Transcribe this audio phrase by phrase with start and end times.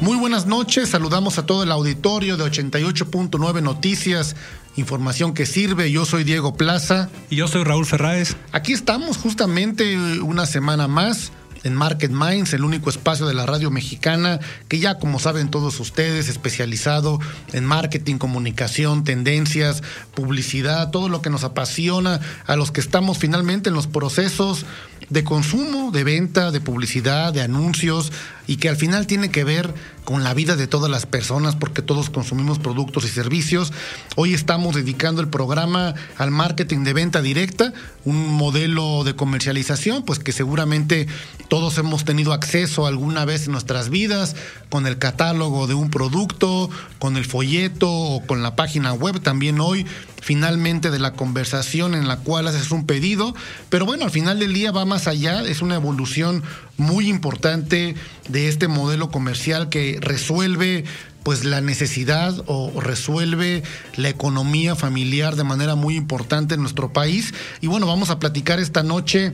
[0.00, 4.36] Muy buenas noches, saludamos a todo el auditorio de 88.9 Noticias,
[4.76, 5.90] información que sirve.
[5.90, 7.08] Yo soy Diego Plaza.
[7.30, 8.36] Y yo soy Raúl Ferráez.
[8.52, 11.32] Aquí estamos justamente una semana más
[11.64, 15.80] en Market Minds, el único espacio de la radio mexicana que ya, como saben todos
[15.80, 17.18] ustedes, especializado
[17.54, 19.82] en marketing, comunicación, tendencias,
[20.14, 24.66] publicidad, todo lo que nos apasiona a los que estamos finalmente en los procesos
[25.08, 28.12] de consumo, de venta, de publicidad, de anuncios
[28.46, 31.82] y que al final tiene que ver con la vida de todas las personas porque
[31.82, 33.72] todos consumimos productos y servicios.
[34.14, 37.72] Hoy estamos dedicando el programa al marketing de venta directa,
[38.04, 41.08] un modelo de comercialización pues que seguramente
[41.48, 44.36] todos hemos tenido acceso alguna vez en nuestras vidas
[44.70, 49.60] con el catálogo de un producto, con el folleto o con la página web también
[49.60, 49.86] hoy
[50.26, 53.34] finalmente de la conversación en la cual haces un pedido,
[53.68, 56.42] pero bueno, al final del día va más allá, es una evolución
[56.76, 57.94] muy importante
[58.28, 60.84] de este modelo comercial que resuelve
[61.22, 63.64] pues la necesidad o resuelve
[63.96, 67.34] la economía familiar de manera muy importante en nuestro país.
[67.60, 69.32] Y bueno, vamos a platicar esta noche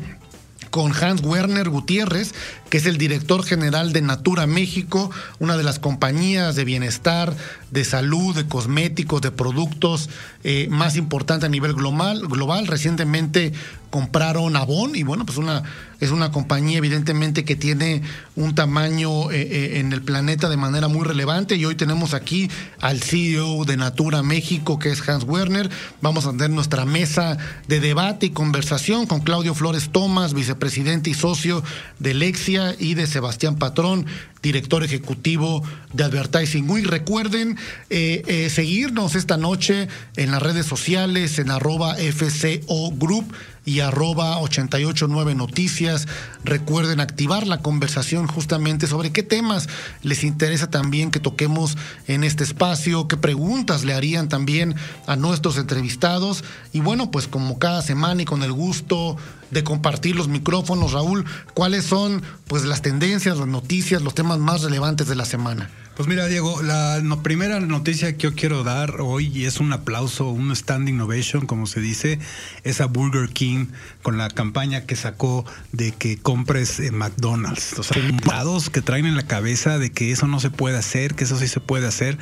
[0.70, 2.32] con Hans Werner Gutiérrez,
[2.72, 7.36] que es el director general de Natura México, una de las compañías de bienestar,
[7.70, 10.08] de salud, de cosméticos, de productos
[10.42, 12.26] eh, más importante a nivel global.
[12.28, 12.66] global.
[12.66, 13.52] Recientemente
[13.92, 15.64] compraron Avon y bueno, pues una,
[16.00, 18.00] es una compañía evidentemente que tiene
[18.36, 22.50] un tamaño eh, eh, en el planeta de manera muy relevante y hoy tenemos aquí
[22.80, 25.68] al CEO de Natura México que es Hans Werner.
[26.00, 27.36] Vamos a tener nuestra mesa
[27.68, 31.62] de debate y conversación con Claudio Flores Tomás, vicepresidente y socio
[31.98, 34.06] de Lexia y de Sebastián Patrón,
[34.42, 35.62] director ejecutivo
[35.92, 36.86] de Advertising Week.
[36.86, 37.58] Recuerden
[37.90, 43.32] eh, eh, seguirnos esta noche en las redes sociales, en arroba FCO Group
[43.64, 46.08] y arroba 889 Noticias.
[46.44, 49.68] Recuerden activar la conversación justamente sobre qué temas
[50.02, 51.76] les interesa también que toquemos
[52.08, 54.74] en este espacio, qué preguntas le harían también
[55.06, 56.44] a nuestros entrevistados.
[56.72, 59.16] Y bueno, pues como cada semana y con el gusto
[59.50, 61.24] de compartir los micrófonos, Raúl,
[61.54, 65.70] ¿cuáles son pues las tendencias, las noticias, los temas más relevantes de la semana?
[65.94, 70.54] Pues mira, Diego, la primera noticia que yo quiero dar hoy es un aplauso, un
[70.56, 72.18] standing ovation, como se dice,
[72.64, 73.66] es a Burger King
[74.02, 77.78] con la campaña que sacó de que compres en McDonald's.
[77.78, 81.14] O sea, dados que traen en la cabeza de que eso no se puede hacer,
[81.14, 82.16] que eso sí se puede hacer.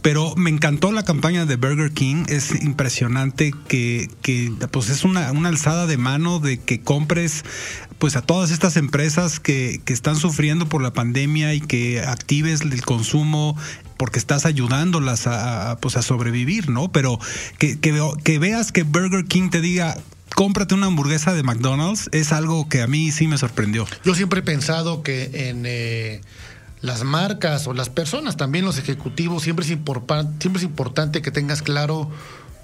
[0.00, 2.24] Pero me encantó la campaña de Burger King.
[2.28, 7.44] Es impresionante que, que pues es una, una alzada de mano de que compres
[8.00, 12.62] pues a todas estas empresas que, que están sufriendo por la pandemia y que actives
[12.62, 13.56] el consumo
[13.98, 16.90] porque estás ayudándolas a, pues a sobrevivir, ¿no?
[16.90, 17.20] Pero
[17.58, 19.98] que, que, veas que Burger King te diga,
[20.34, 23.86] cómprate una hamburguesa de McDonald's es algo que a mí sí me sorprendió.
[24.02, 26.22] Yo siempre he pensado que en eh,
[26.80, 31.60] las marcas o las personas, también los ejecutivos, siempre es, siempre es importante que tengas
[31.60, 32.10] claro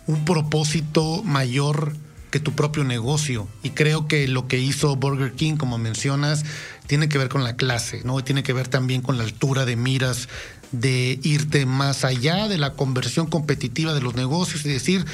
[0.06, 1.92] un propósito mayor
[2.40, 3.48] tu propio negocio.
[3.62, 6.44] Y creo que lo que hizo Burger King, como mencionas,
[6.86, 8.22] tiene que ver con la clase, ¿no?
[8.22, 10.28] tiene que ver también con la altura de miras
[10.72, 15.04] de irte más allá de la conversión competitiva de los negocios y decir,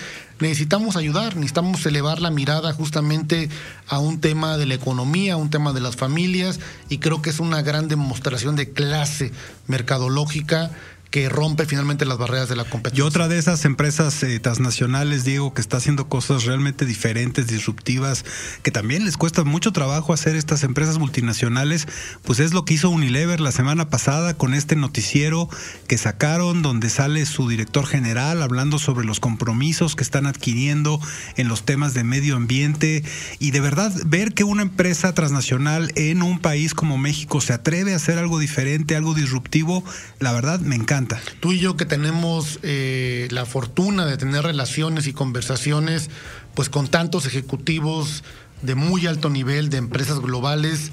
[0.41, 3.49] necesitamos ayudar, necesitamos elevar la mirada justamente
[3.87, 6.59] a un tema de la economía, a un tema de las familias
[6.89, 9.33] y creo que es una gran demostración de clase
[9.67, 10.71] mercadológica
[11.13, 13.05] que rompe finalmente las barreras de la competencia.
[13.05, 18.25] Y otra de esas empresas eh, transnacionales, Diego, que está haciendo cosas realmente diferentes, disruptivas,
[18.63, 21.87] que también les cuesta mucho trabajo hacer estas empresas multinacionales,
[22.23, 25.51] pues es lo que hizo Unilever la semana pasada con este noticiero
[25.87, 30.99] que sacaron donde sale su director general hablando sobre los compromisos que están adquiriendo
[31.37, 33.05] en los temas de medio ambiente
[33.39, 37.93] y de verdad ver que una empresa transnacional en un país como México se atreve
[37.93, 39.85] a hacer algo diferente, algo disruptivo,
[40.19, 41.02] la verdad me encanta.
[41.41, 46.11] Tú y yo que tenemos eh, la fortuna de tener relaciones y conversaciones
[46.55, 48.25] pues con tantos ejecutivos
[48.63, 50.93] de muy alto nivel de empresas globales,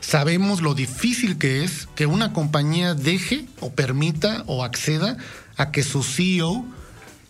[0.00, 5.16] sabemos lo difícil que es que una compañía deje o permita o acceda
[5.56, 6.64] a que su CEO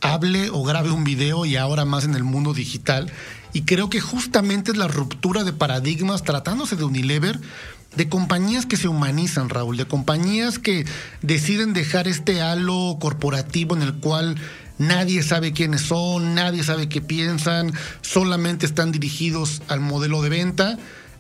[0.00, 3.11] hable o grabe un video y ahora más en el mundo digital.
[3.53, 7.41] Y creo que justamente es la ruptura de paradigmas tratándose de Unilever
[7.96, 10.87] de compañías que se humanizan, Raúl, de compañías que
[11.22, 14.37] deciden dejar este halo corporativo en el cual
[14.78, 20.78] nadie sabe quiénes son, nadie sabe qué piensan, solamente están dirigidos al modelo de venta,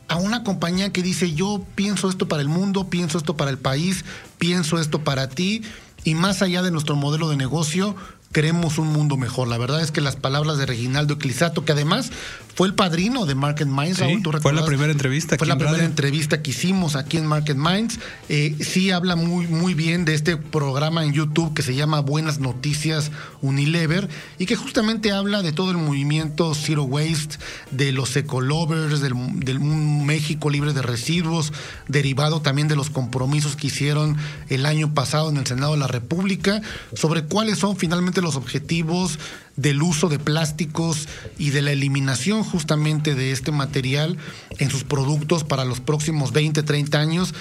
[0.08, 3.58] a una compañía que dice yo pienso esto para el mundo, pienso esto para el
[3.58, 4.04] país,
[4.38, 5.62] pienso esto para ti,
[6.04, 7.94] y más allá de nuestro modelo de negocio,
[8.32, 9.48] queremos un mundo mejor.
[9.48, 12.12] La verdad es que las palabras de Reginaldo Eclisato, que además
[12.54, 13.98] fue el padrino de Market Minds.
[13.98, 15.36] Sí, fue la primera entrevista.
[15.36, 17.98] Fue la primera entrevista que hicimos aquí en Market Minds.
[18.28, 22.38] Eh, sí habla muy, muy bien de este programa en YouTube que se llama Buenas
[22.38, 23.10] Noticias
[23.40, 27.38] Unilever y que justamente habla de todo el movimiento Zero Waste,
[27.72, 31.52] de los ecolovers, del, del México libre de residuos,
[31.88, 34.16] derivado también de los compromisos que hicieron
[34.48, 36.60] el año pasado en el Senado de la República,
[36.94, 39.18] sobre cuáles son finalmente los objetivos
[39.56, 41.08] del uso de plásticos
[41.38, 44.16] y de la eliminación justamente de este material
[44.58, 47.34] en sus productos para los próximos 20, 30 años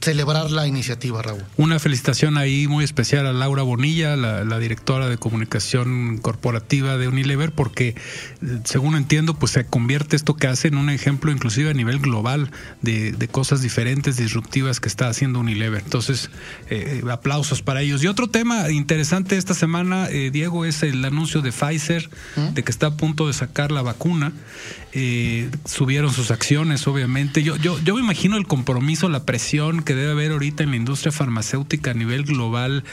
[0.00, 1.42] celebrar la iniciativa, Raúl.
[1.56, 7.52] Una felicitación ahí muy especial a Laura Bonilla, la, directora de comunicación corporativa de Unilever,
[7.52, 7.94] porque
[8.64, 12.50] según entiendo, pues se convierte esto que hace en un ejemplo inclusive a nivel global
[12.82, 15.82] de, cosas diferentes, disruptivas que está haciendo Unilever.
[15.82, 16.30] Entonces,
[16.68, 18.02] eh, aplausos para ellos.
[18.02, 22.54] Y otro tema interesante esta semana, eh, Diego, es el anuncio de Pfizer ¿Mm?
[22.54, 24.32] de que está a punto de sacar la vacuna.
[24.92, 27.42] Eh, subieron sus acciones, obviamente.
[27.44, 30.76] Yo, yo, yo me imagino el compromiso, la presión que debe haber ahorita en la
[30.76, 32.84] industria farmacéutica a nivel global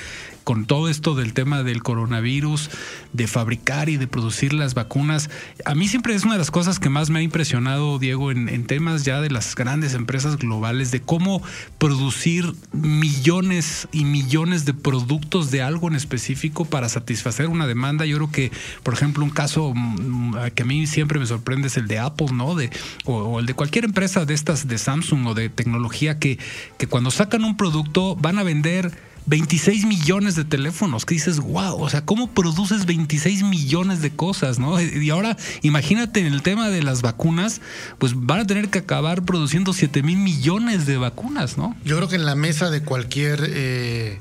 [0.47, 2.69] con todo esto del tema del coronavirus,
[3.11, 5.29] de fabricar y de producir las vacunas.
[5.65, 8.65] A mí siempre es una de las cosas que más me ha impresionado, Diego, en,
[8.65, 11.43] temas ya de las grandes empresas globales, de cómo
[11.77, 18.05] producir millones y millones de productos de algo en específico para satisfacer una demanda.
[18.05, 18.51] Yo creo que,
[18.83, 22.27] por ejemplo, un caso mm, que a mí siempre me sorprende es el de Apple,
[22.31, 22.55] ¿no?
[22.55, 22.69] De,
[23.03, 26.39] o, el de cualquier empresa de estas, de Samsung o de tecnología, que,
[26.77, 31.79] que cuando sacan un producto van a vender 26 millones de teléfonos, que dices, wow,
[31.81, 34.81] o sea, ¿cómo produces 26 millones de cosas, no?
[34.81, 37.61] Y ahora, imagínate en el tema de las vacunas,
[37.97, 41.75] pues van a tener que acabar produciendo 7 mil millones de vacunas, ¿no?
[41.83, 44.19] Yo creo que en la mesa de cualquier eh,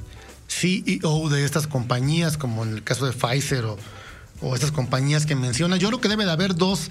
[0.49, 5.79] CEO de estas compañías, como en el caso de Pfizer o, estas compañías que mencionas,
[5.79, 6.91] yo creo que debe de haber dos,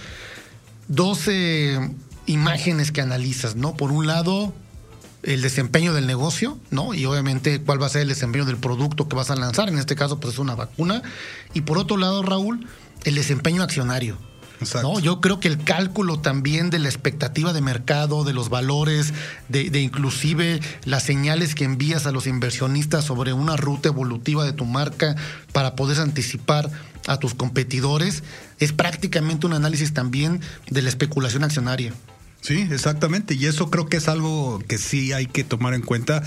[0.88, 1.92] dos eh,
[2.28, 3.76] imágenes que analizas, ¿no?
[3.76, 4.54] Por un lado,
[5.26, 6.94] el desempeño del negocio, ¿no?
[6.94, 9.78] Y obviamente cuál va a ser el desempeño del producto que vas a lanzar, en
[9.78, 11.02] este caso pues es una vacuna.
[11.54, 12.68] Y por otro lado, Raúl,
[13.04, 14.18] el desempeño accionario.
[14.82, 15.00] ¿no?
[15.00, 19.14] Yo creo que el cálculo también de la expectativa de mercado, de los valores,
[19.50, 24.54] de, de, inclusive las señales que envías a los inversionistas sobre una ruta evolutiva de
[24.54, 25.16] tu marca
[25.52, 26.70] para poder anticipar
[27.08, 28.24] a tus competidores,
[28.60, 30.40] es prácticamente un análisis también
[30.70, 31.94] de la especulación accionaria.
[32.46, 33.34] Sí, exactamente.
[33.34, 36.22] Y eso creo que es algo que sí hay que tomar en cuenta.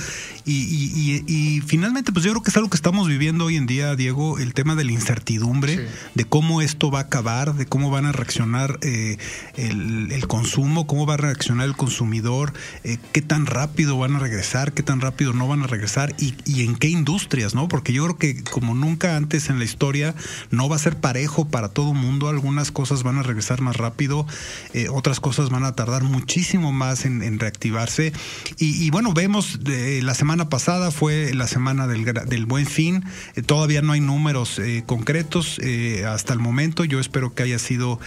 [0.44, 4.41] Y, finalmente, pues yo creo que es algo que estamos viviendo hoy en día, Diego,
[4.41, 8.11] el tema de la incertidumbre, de cómo esto va a acabar, de cómo van a
[8.11, 9.19] reaccionar eh,
[9.56, 14.73] el, consumo, cómo va a reaccionar el consumidor, eh, qué tan rápido van a regresar,
[14.73, 17.69] qué tan rápido no van a regresar y, en qué industrias, ¿no?
[17.69, 20.17] Porque yo creo que como nunca antes en la historia
[20.50, 22.29] no va a ser parejo para todo mundo.
[22.29, 24.26] Algunas cosas van a regresar más rápido,
[24.73, 28.12] eh, otras cosas van a tardar muchísimo más en, reactivarse.
[28.58, 33.05] Y, bueno, vemos eh, la semana pasada fue la semana del, del buen fin.
[33.37, 35.60] Eh, todavía no hay números eh, concretos
[36.06, 36.84] hasta el momento.
[36.84, 38.00] Yo espero que haya sido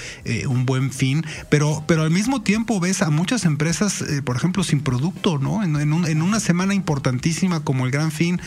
[0.47, 1.25] un buen fin.
[1.49, 5.63] Pero, pero al mismo tiempo ves a muchas empresas, por ejemplo, sin producto, ¿no?
[5.63, 8.39] En, en, una semana importantísima como el gran fin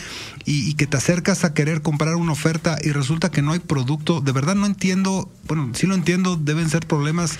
[0.45, 3.59] y, y que te acercas a querer comprar una oferta y resulta que no hay
[3.59, 4.21] producto.
[4.21, 7.37] De verdad no entiendo, bueno, sí lo entiendo, deben ser problemas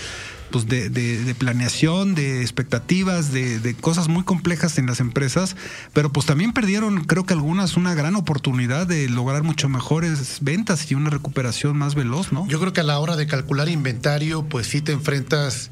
[0.52, 5.56] pues de, de, planeación, de expectativas, de, de, cosas muy complejas en las empresas,
[5.94, 10.90] pero pues también perdieron, creo que algunas, una gran oportunidad de lograr mucho mejores ventas
[10.92, 12.48] y una recuperación más veloz, ¿no?
[12.48, 15.72] Yo creo que a la hora de calcular inventario, pues sí te enfrentas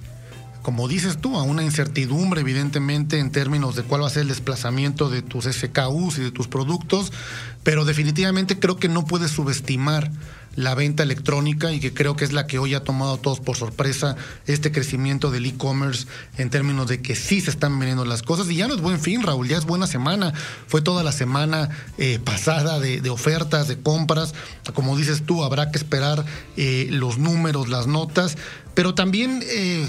[0.63, 4.29] como dices tú, a una incertidumbre, evidentemente, en términos de cuál va a ser el
[4.29, 7.11] desplazamiento de tus SKUs y de tus productos,
[7.63, 10.09] pero definitivamente creo que no puedes subestimar
[10.55, 13.39] la venta electrónica y que creo que es la que hoy ha tomado a todos
[13.39, 16.07] por sorpresa este crecimiento del e-commerce
[16.37, 18.99] en términos de que sí se están vendiendo las cosas y ya no es buen
[18.99, 20.33] fin, Raúl, ya es buena semana.
[20.67, 24.33] Fue toda la semana eh, pasada de, ofertas, de compras.
[24.73, 26.23] Como dices tú, habrá que esperar
[26.57, 28.37] eh, los números, las notas,
[28.73, 29.43] pero también...
[29.43, 29.87] Eh,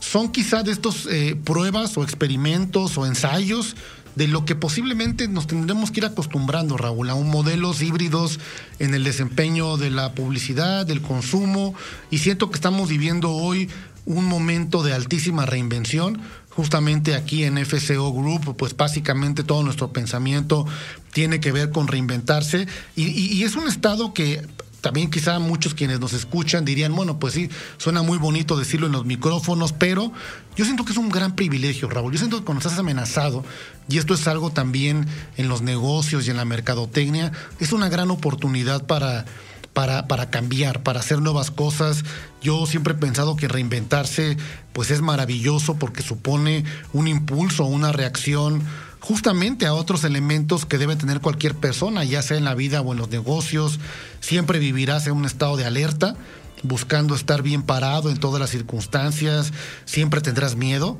[0.00, 1.06] son quizá de estos
[1.44, 3.76] pruebas o experimentos o ensayos
[4.16, 8.40] de lo que posiblemente nos tendremos que ir acostumbrando, Raúl, a un modelos híbridos
[8.78, 11.74] en el desempeño de la publicidad, del consumo,
[12.10, 13.68] y siento que estamos viviendo hoy
[14.06, 20.66] un momento de altísima reinvención, justamente aquí en FCO Group, pues básicamente todo nuestro pensamiento
[21.12, 24.42] tiene que ver con reinventarse y, es un estado que
[24.80, 28.92] también quizá muchos quienes nos escuchan dirían, bueno, pues sí, suena muy bonito decirlo en
[28.92, 30.12] los micrófonos, pero
[30.56, 32.12] yo siento que es un gran privilegio, Raúl.
[32.12, 33.44] Yo siento que cuando estás amenazado,
[33.88, 35.06] y esto es algo también
[35.36, 39.24] en los negocios y en la mercadotecnia, es una gran oportunidad para
[39.72, 42.04] para, para cambiar, para hacer nuevas cosas.
[42.42, 44.36] Yo siempre he pensado que reinventarse
[44.72, 48.62] pues es maravilloso porque supone un impulso, una reacción
[49.00, 52.92] justamente a otros elementos que debe tener cualquier persona, ya sea en la vida o
[52.92, 53.80] en los negocios.
[54.20, 56.16] Siempre vivirás en un estado de alerta,
[56.62, 59.52] buscando estar bien parado en todas las circunstancias,
[59.84, 60.98] siempre tendrás miedo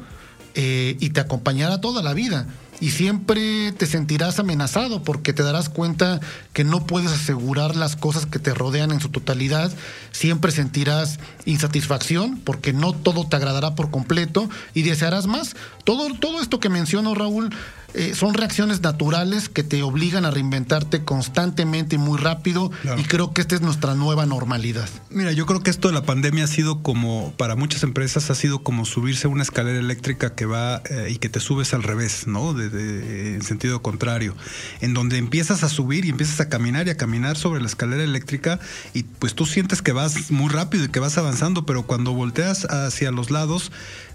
[0.54, 2.46] eh, y te acompañará toda la vida
[2.80, 6.18] y siempre te sentirás amenazado porque te darás cuenta
[6.54, 9.70] que no puedes asegurar las cosas que te rodean en su totalidad,
[10.12, 15.54] siempre sentirás insatisfacción porque no todo te agradará por completo y desearás más.
[15.84, 17.50] Todo, todo esto que menciono, Raúl,
[17.94, 23.32] eh, son reacciones naturales que te obligan a reinventarte constantemente y muy rápido y creo
[23.32, 24.88] que esta es nuestra nueva normalidad.
[25.10, 28.34] Mira, yo creo que esto de la pandemia ha sido como, para muchas empresas, ha
[28.34, 31.82] sido como subirse a una escalera eléctrica que va eh, y que te subes al
[31.82, 32.54] revés, ¿no?
[32.54, 34.36] De, en sentido contrario,
[34.80, 38.02] en donde empiezas a subir y empiezas a caminar y a caminar sobre la escalera
[38.02, 38.60] eléctrica
[38.94, 42.64] y pues tú sientes que vas muy rápido y que vas avanzando, pero cuando volteas
[42.66, 43.72] hacia los lados,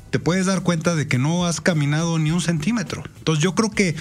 [0.09, 3.03] te puedes dar cuenta de que no has caminado ni un centímetro.
[3.17, 3.95] Entonces yo creo que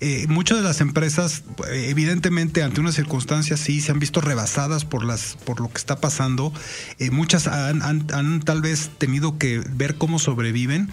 [0.00, 5.04] eh, muchas de las empresas, evidentemente ante una circunstancia sí, se han visto rebasadas por,
[5.04, 6.52] las, por lo que está pasando.
[6.98, 10.90] Eh, muchas han, han tal vez tenido que ver cómo sobreviven.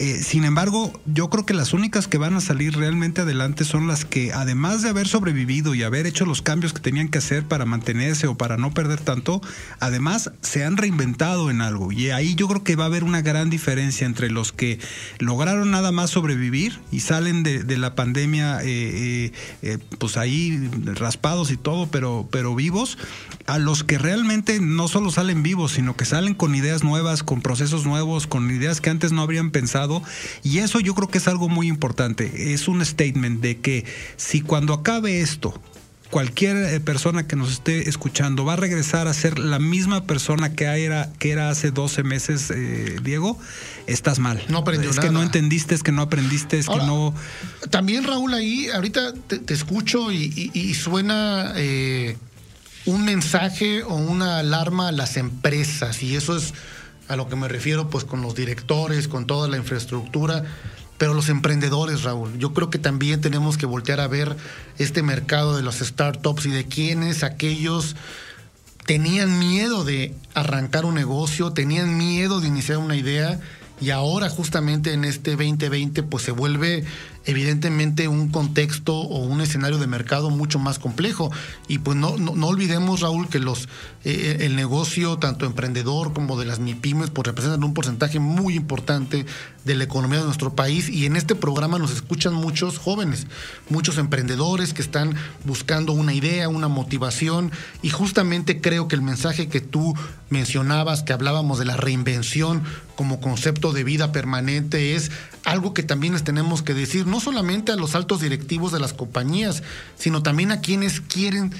[0.00, 3.86] Eh, sin embargo, yo creo que las únicas que van a salir realmente adelante son
[3.86, 7.44] las que, además de haber sobrevivido y haber hecho los cambios que tenían que hacer
[7.44, 9.42] para mantenerse o para no perder tanto,
[9.78, 11.92] además se han reinventado en algo.
[11.92, 14.78] Y ahí yo creo que va a haber una gran diferencia entre los que
[15.18, 21.58] lograron nada más sobrevivir y salen de, la pandemia, eh, eh, pues ahí raspados y
[21.58, 22.96] todo, pero, pero vivos,
[23.44, 27.42] a los que realmente no solo salen vivos, sino que salen con ideas nuevas, con
[27.42, 29.89] procesos nuevos, con ideas que antes no habrían pensado
[30.42, 32.52] y eso yo creo que es algo muy importante.
[32.52, 33.84] Es un statement de que
[34.16, 35.60] si cuando acabe esto,
[36.10, 40.52] cualquier eh, persona que nos esté escuchando va a regresar a ser la misma persona
[40.54, 43.38] que era, que era hace 12 meses, eh, Diego,
[43.86, 44.42] estás mal.
[44.48, 47.14] No aprendió Es que no entendiste, es que no aprendiste, es que no...
[47.70, 52.16] También, Raúl, ahí ahorita te, escucho y, suena eh,
[52.86, 56.54] un mensaje o una alarma a las empresas y eso es
[57.10, 60.44] a lo que me refiero, pues con los directores, con toda la infraestructura,
[60.96, 64.36] pero los emprendedores, Raúl, yo creo que también tenemos que voltear a ver
[64.78, 67.96] este mercado de los startups y de quiénes aquellos
[68.86, 73.40] tenían miedo de arrancar un negocio, tenían miedo de iniciar una idea
[73.80, 76.84] y ahora justamente en este 2020 pues se vuelve
[77.26, 81.30] evidentemente un contexto o un escenario de mercado mucho más complejo.
[81.68, 83.68] Y pues no, no, olvidemos, Raúl, que los
[84.04, 89.26] eh, el negocio, tanto emprendedor como de las MIPIMES, pues representan un porcentaje muy importante
[89.64, 90.88] de la economía de nuestro país.
[90.88, 93.26] Y en este programa nos escuchan muchos jóvenes,
[93.68, 97.52] muchos emprendedores que están buscando una idea, una motivación.
[97.82, 99.94] Y justamente creo que el mensaje que tú
[100.30, 102.62] mencionabas, que hablábamos de la reinvención
[102.96, 105.10] como concepto de vida permanente, es
[105.44, 108.92] algo que también les tenemos que decir, no solamente a los altos directivos de las
[108.92, 109.62] compañías,
[109.98, 111.52] sino también a quienes quieren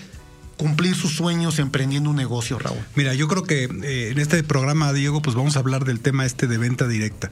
[0.61, 2.77] cumplir sus sueños emprendiendo un negocio, Raúl?
[2.95, 6.27] Mira, yo creo que eh, en este programa, Diego, pues vamos a hablar del tema
[6.27, 7.31] este de venta directa.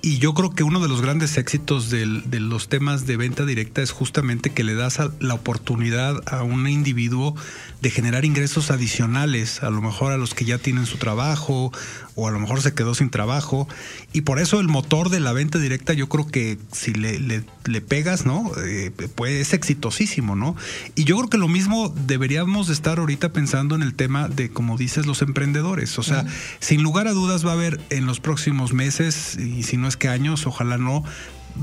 [0.00, 2.06] Y yo creo que uno de los grandes éxitos de
[2.40, 7.36] los temas de venta directa es justamente que le das la oportunidad a un individuo
[7.82, 11.72] de generar ingresos adicionales, a lo mejor a los que ya tienen su trabajo
[12.16, 13.68] o a lo mejor se quedó sin trabajo.
[14.12, 17.80] Y por eso el motor de la venta directa yo creo que si le, le,
[17.80, 18.50] pegas, ¿no?
[18.64, 20.56] Eh, pues es exitosísimo, ¿no?
[20.94, 24.76] Y yo creo que lo mismo deberíamos estar ahorita pensando en el tema de, como
[24.76, 25.98] dices, los emprendedores.
[25.98, 26.26] O sea,
[26.58, 30.08] sin lugar a dudas va a haber en los próximos meses, y si no que
[30.08, 31.04] años, ojalá no,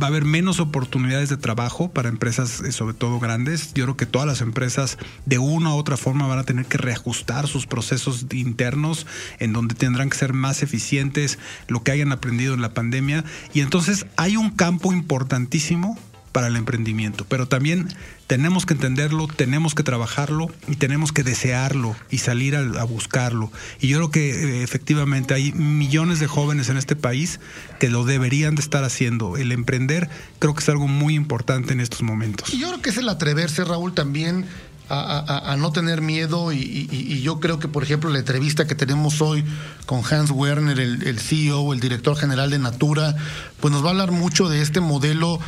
[0.02, 3.74] va a haber menos oportunidades de trabajo para empresas, eh, sobre todo grandes.
[3.74, 6.78] Yo creo que todas las empresas de una u otra forma van a tener que
[6.78, 9.06] reajustar sus procesos internos
[9.40, 13.24] en donde tendrán que ser más eficientes, lo que hayan aprendido en la pandemia.
[13.54, 15.98] Y entonces hay un campo importantísimo
[16.32, 17.88] para el emprendimiento, pero también
[18.28, 23.52] tenemos que entenderlo, tenemos que trabajarlo y tenemos que desearlo y salir a, buscarlo.
[23.80, 27.40] Y yo creo que eh, efectivamente hay millones de jóvenes en este país
[27.80, 29.38] que lo deberían de estar haciendo.
[29.38, 32.54] El emprender creo que es algo muy importante en estos momentos.
[32.54, 34.46] Y yo creo que es el atreverse, Raúl, también
[34.90, 39.44] a, no tener miedo y, yo creo que, por ejemplo, la entrevista que tenemos hoy
[39.86, 43.16] con Hans Werner, el, el CEO, el director general de Natura,
[43.60, 45.40] pues nos va a hablar mucho de este modelo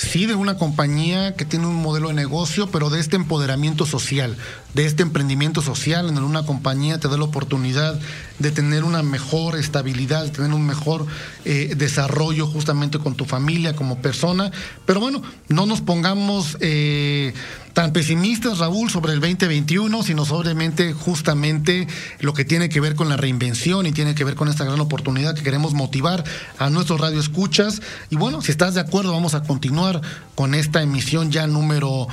[0.00, 4.34] sí de una compañía que tiene un modelo de negocio, pero de este empoderamiento social,
[4.72, 8.00] de este emprendimiento social, en una compañía te da la oportunidad
[8.38, 11.06] de tener una mejor estabilidad, de tener un mejor
[11.44, 14.50] eh, desarrollo justamente con tu familia como persona.
[14.86, 17.34] Pero bueno, no nos pongamos eh,
[17.72, 21.86] tan pesimistas, Raúl, sobre el 2021, sino sobremente justamente
[22.20, 24.80] lo que tiene que ver con la reinvención y tiene que ver con esta gran
[24.80, 26.24] oportunidad que queremos motivar
[26.58, 27.80] a nuestros radioescuchas.
[28.10, 30.00] Y bueno, si estás de acuerdo, vamos a continuar
[30.34, 32.08] con esta emisión ya número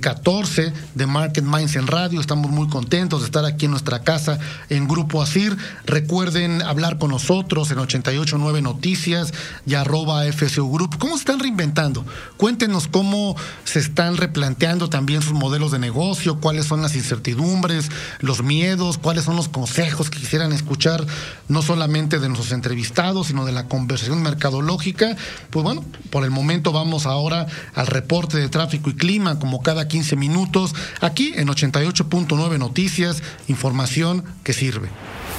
[0.00, 2.20] 14 eh, de Market Minds en radio.
[2.20, 4.38] Estamos muy contentos de estar aquí en nuestra casa
[4.68, 5.56] en Grupo Asir.
[5.84, 9.32] Recuerden hablar con nosotros en 889 Noticias
[9.66, 10.98] y arroba FSU Group.
[10.98, 12.04] ¿Cómo se están reinventando?
[12.36, 17.90] Cuéntenos cómo se están replanteando también sus modelos de negocio, cuáles son las incertidumbres,
[18.20, 21.06] los miedos, cuáles son los consejos que quisieran escuchar,
[21.48, 25.16] no solamente de nuestros entrevistados, sino de la conversación mercadológica.
[25.50, 29.88] Pues bueno, por el momento vamos ahora al reporte de tráfico y clima, como cada
[29.88, 34.88] 15 minutos, aquí en 88.9 Noticias, información que sirve.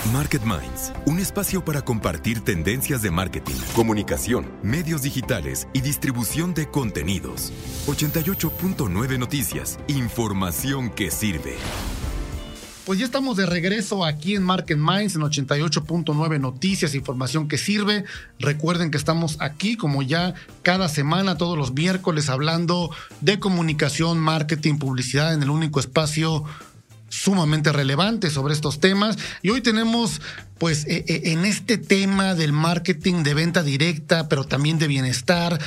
[0.06, 6.68] Market Minds, un espacio para compartir tendencias de marketing, comunicación, medios digitales y distribución de
[6.68, 7.51] contenidos.
[7.86, 11.58] 88.9 Noticias, información que sirve.
[12.86, 18.03] Pues ya estamos de regreso aquí en Market Minds en 88.9 Noticias, información que sirve.
[18.39, 22.89] Recuerden que estamos aquí como ya cada semana, todos los miércoles, hablando
[23.22, 26.46] de comunicación, marketing, publicidad en el único espacio
[27.10, 29.18] sumamente relevante sobre estos temas.
[29.42, 30.22] Y hoy tenemos,
[30.58, 35.60] pues, e, e, en este tema del marketing de venta directa, pero también de bienestar.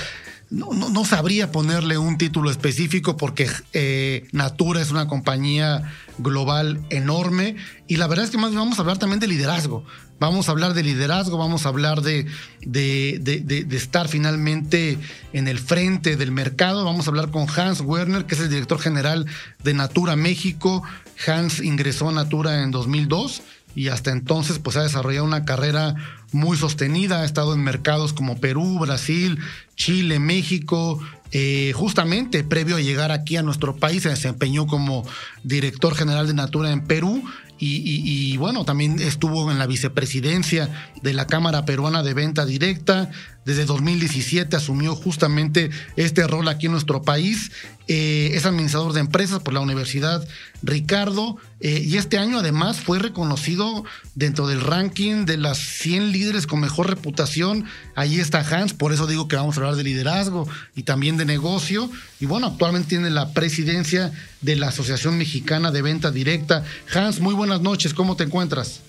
[0.50, 7.56] No, no, sabría ponerle un título específico porque eh, Natura es una compañía global enorme
[7.88, 9.82] y la verdad es que más vamos a hablar también de liderazgo.
[10.22, 12.26] Vamos a hablar de liderazgo, vamos a hablar de,
[12.60, 14.96] de, de, estar finalmente
[15.32, 16.84] en el frente del mercado.
[16.84, 19.26] Vamos a hablar con Hans Werner, que es el director general
[19.64, 20.84] de Natura México.
[21.26, 23.42] Hans ingresó a Natura en 2002
[23.74, 25.94] y hasta entonces pues ha desarrollado una carrera
[26.32, 29.38] muy sostenida, ha estado en mercados como Perú, Brasil,
[29.76, 35.06] Chile, México, eh, justamente previo a llegar aquí a nuestro país se desempeñó como
[35.42, 37.24] director general de Natura en Perú
[37.64, 40.68] y, bueno, también estuvo en la vicepresidencia
[41.00, 43.10] de la Cámara Peruana de Venta Directa.
[43.44, 47.52] Desde 2017 asumió justamente este rol aquí en nuestro país.
[47.86, 50.26] Eh, es administrador de empresas por la Universidad
[50.62, 53.84] Ricardo eh, y este año además fue reconocido
[54.16, 57.66] dentro del ranking de las 100 líderes con mejor reputación.
[57.94, 61.24] Ahí está Hans, por eso digo que vamos a hablar de liderazgo y también de
[61.24, 61.88] negocio.
[62.18, 66.64] Y bueno, actualmente tiene la presidencia de la Asociación Mexicana de Venta Directa.
[66.92, 68.80] Hans, muy buenas noches, ¿cómo te encuentras?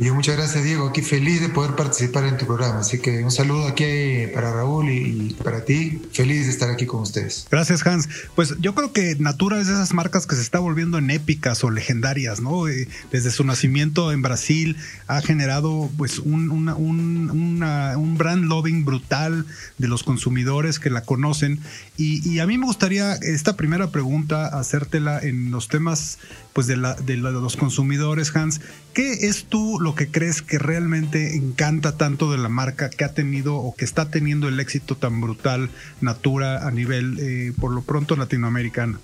[0.00, 3.66] Muchas gracias Diego, aquí feliz de poder participar en tu programa, así que un saludo
[3.66, 3.84] aquí
[4.32, 7.46] para Raúl y, para ti, feliz de estar aquí con ustedes.
[7.50, 10.96] Gracias Hans, pues yo creo que Natura es de esas marcas que se está volviendo
[10.96, 12.66] en épicas o legendarias, ¿no?
[12.66, 19.44] Eh, desde su nacimiento en Brasil ha generado pues un, un brand loving brutal
[19.78, 21.60] de los consumidores que la conocen
[22.02, 26.18] y, a mí me gustaría esta primera pregunta hacértela en los temas
[26.54, 28.62] pues de, de, los consumidores, Hans.
[28.94, 33.14] ¿Qué es tú lo que crees que realmente encanta tanto de la marca que ha
[33.14, 37.82] tenido o que está teniendo el éxito tan brutal Natura a nivel, eh, por lo
[37.82, 38.98] pronto, latinoamericano?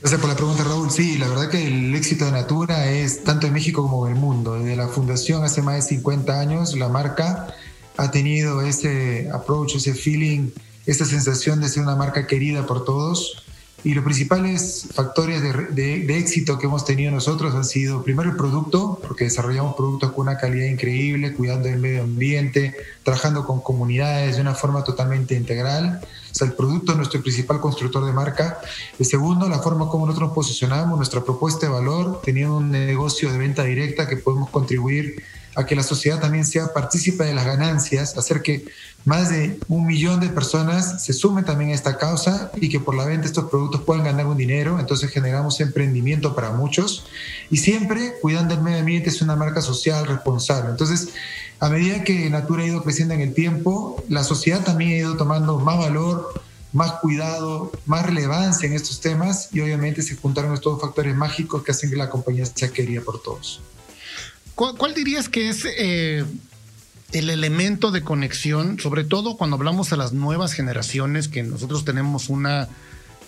[0.00, 0.90] Gracias por la pregunta, Raúl.
[0.90, 4.20] Sí, la verdad que el éxito de Natura es tanto en México como en el
[4.20, 4.58] mundo.
[4.58, 7.54] Desde la fundación hace más de 50 años, la marca
[7.96, 10.50] ha tenido ese approach, ese feeling
[10.86, 13.43] esta sensación de ser una marca querida por todos.
[13.84, 18.98] Y los principales factores de, éxito que hemos tenido nosotros han sido, primero, el producto,
[19.06, 24.40] porque desarrollamos productos con una calidad increíble, cuidando del medio ambiente, trabajando con comunidades de
[24.40, 26.00] una forma totalmente integral.
[26.02, 28.58] O sea, el producto es nuestro principal constructor de marca.
[28.98, 33.30] El segundo, la forma como nosotros nos posicionamos, nuestra propuesta de valor, teniendo un negocio
[33.30, 35.22] de venta directa que podemos contribuir
[35.56, 38.64] a que la sociedad también sea partícipe de las ganancias, hacer que
[39.04, 42.94] más de un millón de personas se sumen también a esta causa y que por
[42.94, 44.80] la venta de estos productos puedan ganar un dinero.
[44.80, 47.06] Entonces generamos emprendimiento para muchos
[47.50, 50.70] y siempre cuidando el medio ambiente es una marca social responsable.
[50.70, 51.10] Entonces,
[51.60, 55.16] a medida que Natura ha ido creciendo en el tiempo, la sociedad también ha ido
[55.16, 60.80] tomando más valor, más cuidado, más relevancia en estos temas y obviamente se juntaron estos
[60.80, 63.60] factores mágicos que hacen que la compañía sea querida por todos.
[64.54, 66.24] ¿Cuál, dirías que es eh,
[67.12, 72.28] el elemento de conexión, sobre todo cuando hablamos a las nuevas generaciones, que nosotros tenemos
[72.28, 72.68] una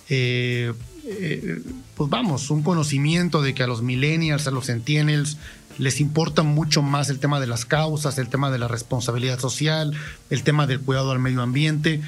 [0.08, 0.72] eh,
[1.04, 1.62] eh,
[1.96, 5.38] pues vamos, un conocimiento de que a los millennials, a los centennials,
[5.78, 9.92] les importa mucho más el tema de las causas, el tema de la responsabilidad social,
[10.30, 12.00] el tema del cuidado al medio ambiente.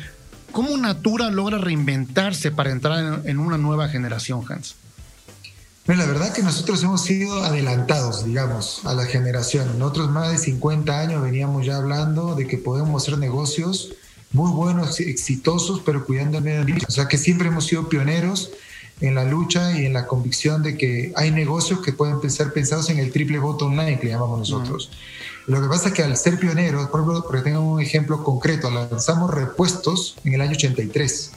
[0.52, 4.76] ¿Cómo Natura logra reinventarse para entrar en, una nueva generación, Hans?
[5.96, 9.78] La verdad que nosotros hemos sido adelantados, digamos, a la generación.
[9.78, 13.94] Nosotros más de 50 años veníamos ya hablando de que podemos hacer negocios
[14.32, 16.84] muy buenos, exitosos, pero cuidando el medio ambiente.
[16.86, 18.50] O sea que siempre hemos sido pioneros
[19.00, 22.90] en la lucha y en la convicción de que hay negocios que pueden ser pensados
[22.90, 24.90] en el triple bottom line, que llamamos nosotros.
[25.46, 28.70] Lo que pasa es que al ser pioneros, por ejemplo, porque tengo un ejemplo concreto,
[28.70, 31.32] lanzamos repuestos en el año 83,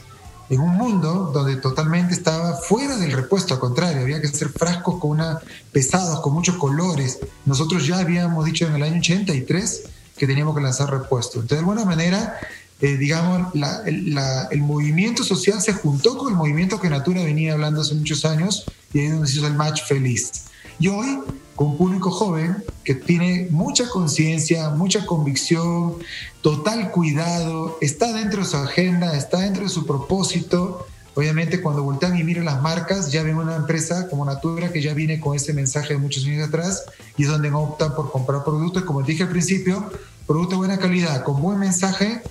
[0.52, 5.00] en un mundo donde totalmente estaba fuera del repuesto, al contrario, había que hacer frascos
[5.00, 5.40] con una,
[5.72, 7.20] pesados, con muchos colores.
[7.46, 9.84] Nosotros ya habíamos dicho en el año 83
[10.14, 11.36] que teníamos que lanzar repuestos.
[11.36, 12.38] Entonces, de alguna manera,
[12.82, 17.94] eh, digamos, el movimiento social se juntó con el movimiento que Natura venía hablando hace
[17.94, 20.32] muchos años y ahí es donde se hizo el match feliz.
[20.78, 21.18] Y hoy,
[21.54, 25.96] con un público joven que tiene mucha conciencia, mucha convicción,
[26.40, 30.86] total cuidado, está dentro de su agenda, está dentro de su propósito.
[31.14, 34.94] Obviamente cuando voltean y miran las marcas, ya ven una empresa como Natura que ya
[34.94, 36.84] viene con ese mensaje de muchos años atrás
[37.18, 39.90] y es donde optan por comprar productos, como dije al principio,
[40.26, 42.22] productos de buena calidad, con buen mensaje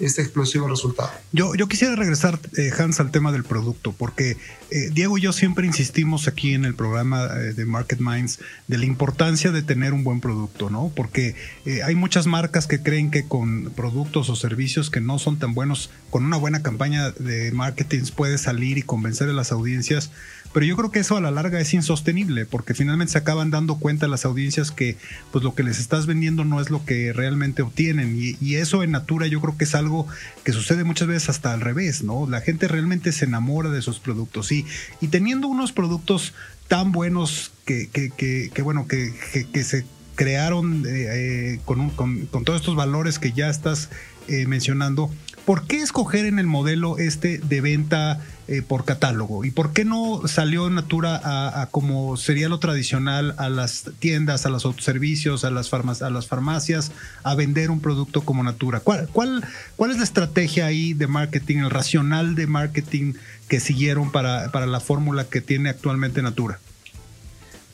[0.00, 1.10] este explosivo resultado.
[1.32, 4.36] Yo, yo quisiera regresar, eh, Hans, al tema del producto, porque
[4.70, 8.78] eh, Diego y yo siempre insistimos aquí en el programa eh, de Market Minds de
[8.78, 10.92] la importancia de tener un buen producto, ¿no?
[10.94, 11.36] Porque
[11.84, 15.90] hay muchas marcas que creen que con productos o servicios que no son tan buenos,
[16.10, 20.10] con una buena campaña de marketing puede salir y convencer a las audiencias
[20.54, 23.74] pero yo creo que eso a la larga es insostenible porque finalmente se acaban dando
[23.76, 24.96] cuenta las audiencias que
[25.32, 28.92] pues lo que les estás vendiendo no es lo que realmente obtienen y, eso en
[28.92, 30.06] Natura yo creo que es algo
[30.44, 32.28] que sucede muchas veces hasta al revés, ¿no?
[32.30, 34.64] La gente realmente se enamora de esos productos y,
[35.00, 36.34] y teniendo unos productos
[36.68, 39.12] tan buenos que, que, que, bueno, que,
[39.52, 43.90] que, se crearon eh, eh, con, con, con, todos estos valores que ya estás
[44.28, 45.10] eh, mencionando,
[45.44, 49.44] ¿por qué escoger en el modelo este de venta eh, por catálogo?
[49.44, 54.50] ¿Y por qué no salió Natura a, como sería lo tradicional a las tiendas, a
[54.50, 58.80] los autoservicios, a las, a las farmacias, a vender un producto como Natura?
[58.80, 59.44] ¿Cuál, cuál,
[59.76, 63.14] ¿Cuál es la estrategia ahí de marketing, el racional de marketing
[63.48, 66.58] que siguieron para, para la fórmula que tiene actualmente Natura?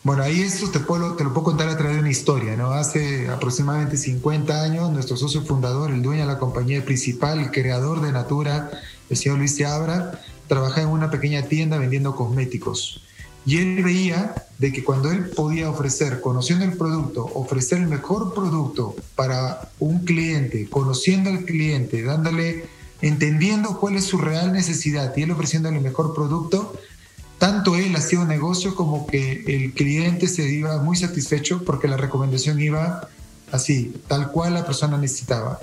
[0.02, 2.70] Bueno, ahí esto te, puedo, te lo puedo contar a través de una historia, ¿no?
[2.70, 8.00] Hace aproximadamente 50 años, nuestro socio fundador, el dueño de la compañía principal, el creador
[8.00, 8.70] de Natura,
[9.10, 13.02] el señor Luis Seabra, trabajaba en una pequeña tienda vendiendo cosméticos.
[13.44, 18.32] Y él veía de que cuando él podía ofrecer, conociendo el producto, ofrecer el mejor
[18.32, 22.64] producto para un cliente, conociendo al cliente, dándole,
[23.02, 26.72] entendiendo cuál es su real necesidad y él ofreciéndole el mejor producto,
[27.40, 31.96] tanto él hacía un negocio como que el cliente se iba muy satisfecho porque la
[31.96, 33.08] recomendación iba
[33.50, 35.58] así, tal cual la persona necesitaba.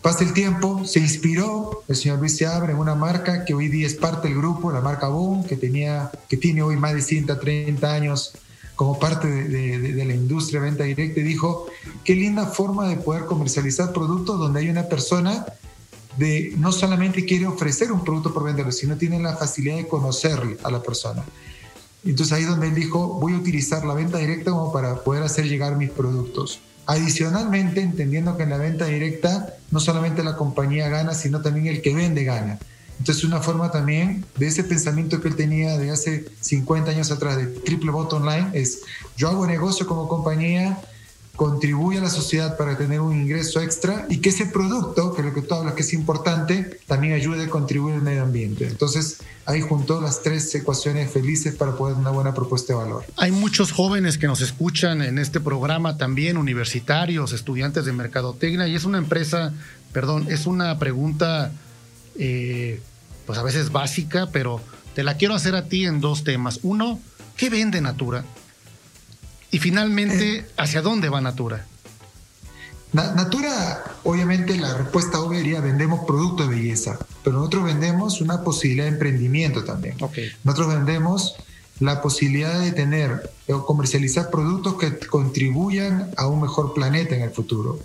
[0.00, 3.86] Pasa el tiempo, se inspiró el señor Luis Seabra en una marca que hoy día
[3.86, 7.92] es parte del grupo, la marca Boom, que, tenía, que tiene hoy más de 130
[7.92, 8.32] años
[8.74, 11.66] como parte de, de la industria de venta directa y dijo,
[12.02, 15.44] qué linda forma de poder comercializar productos donde hay una persona
[16.56, 20.70] no solamente quiere ofrecer un producto por venderlo, sino tiene la facilidad de conocerle a
[20.70, 21.24] la persona.
[22.04, 25.22] Entonces ahí es donde él dijo, voy a utilizar la venta directa como para poder
[25.22, 26.60] hacer llegar mis productos.
[26.86, 31.82] Adicionalmente, entendiendo que en la venta directa no solamente la compañía gana, sino también el
[31.82, 32.58] que vende gana.
[32.98, 37.36] Entonces una forma también de ese pensamiento que él tenía de hace 50 años atrás
[37.36, 38.82] de triple bottom line es,
[39.16, 40.78] yo hago negocio como compañía,
[41.40, 45.26] contribuye a la sociedad para tener un ingreso extra y que ese producto, que es
[45.26, 48.66] lo que tú hablas que es importante, también ayude a contribuir al medio ambiente.
[48.66, 53.06] Entonces, ahí juntó las tres ecuaciones felices para poder una buena propuesta de valor.
[53.16, 58.74] Hay muchos jóvenes que nos escuchan en este programa también, universitarios, estudiantes de mercadotecnia, y
[58.74, 59.54] es una empresa,
[59.94, 61.52] perdón, es una pregunta,
[62.18, 62.82] eh,
[63.24, 64.60] pues a veces básica, pero
[64.94, 66.60] te la quiero hacer a ti en dos temas.
[66.62, 67.00] Uno,
[67.38, 68.26] ¿qué vende Natura?
[69.50, 70.46] Y finalmente, eh.
[70.56, 71.66] ¿hacia dónde va Natura?
[72.92, 78.86] Natura, obviamente la respuesta obvia sería vendemos producto de belleza, pero nosotros vendemos una posibilidad
[78.86, 79.96] de emprendimiento también.
[80.42, 81.36] Nosotros vendemos
[81.78, 87.30] la posibilidad de tener o comercializar productos que contribuyan a un mejor planeta en el
[87.30, 87.78] futuro.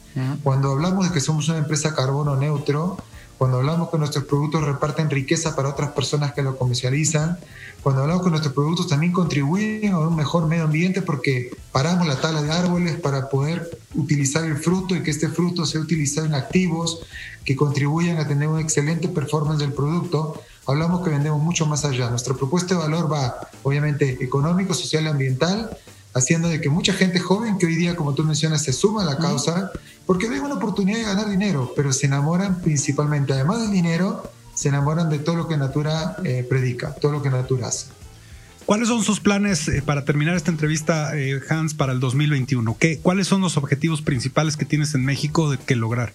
[0.43, 2.97] Cuando hablamos de que somos una empresa carbono neutro,
[3.37, 7.37] cuando hablamos que nuestros productos reparten riqueza para otras personas que lo comercializan,
[7.83, 12.19] cuando hablamos que nuestros productos también contribuyen a un mejor medio ambiente porque paramos la
[12.19, 16.33] tala de árboles para poder utilizar el fruto y que este fruto sea utilizado en
[16.33, 17.01] activos
[17.43, 22.09] que contribuyan a tener una excelente performance del producto, hablamos que vendemos mucho más allá.
[22.09, 25.77] Nuestra propuesta de valor va, obviamente, económico, social y ambiental,
[26.15, 29.05] haciendo de que mucha gente joven que hoy día, como tú mencionas, se suma a
[29.05, 29.71] la causa,
[30.05, 34.69] porque ven una oportunidad de ganar dinero, pero se enamoran principalmente, además del dinero, se
[34.69, 37.87] enamoran de todo lo que Natura eh, predica, todo lo que Natura hace.
[38.65, 42.77] ¿Cuáles son sus planes eh, para terminar esta entrevista, eh, Hans, para el 2021?
[42.79, 46.13] ¿Qué, ¿Cuáles son los objetivos principales que tienes en México de que lograr?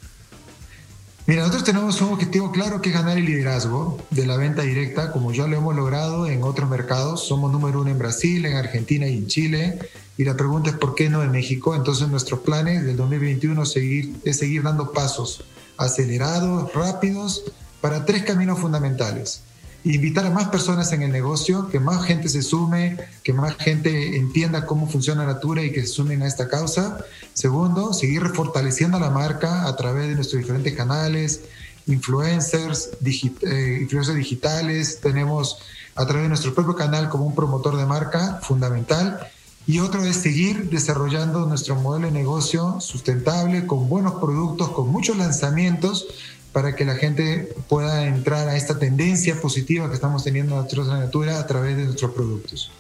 [1.31, 5.13] Mira, nosotros tenemos un objetivo claro que es ganar el liderazgo de la venta directa,
[5.13, 7.25] como ya lo hemos logrado en otros mercados.
[7.25, 9.79] Somos número uno en Brasil, en Argentina y en Chile.
[10.17, 11.77] Y la pregunta es por qué no en México.
[11.77, 15.45] Entonces nuestros planes del 2021 seguir, es seguir dando pasos
[15.77, 17.45] acelerados, rápidos,
[17.81, 19.45] para tres caminos fundamentales
[19.85, 24.17] invitar a más personas en el negocio, que más gente se sume, que más gente
[24.17, 26.99] entienda cómo funciona Natura y que se sumen a esta causa.
[27.33, 31.43] Segundo, seguir fortaleciendo la marca a través de nuestros diferentes canales,
[31.87, 35.59] influencers, eh, influencers digitales, tenemos
[35.95, 39.21] a través de nuestro propio canal como un promotor de marca fundamental.
[39.67, 45.17] Y otro es seguir desarrollando nuestro modelo de negocio sustentable, con buenos productos, con muchos
[45.17, 46.09] lanzamientos
[46.53, 51.01] para que la gente pueda entrar a esta tendencia positiva que estamos teniendo nosotros en
[51.01, 52.71] Natura a través de nuestros productos.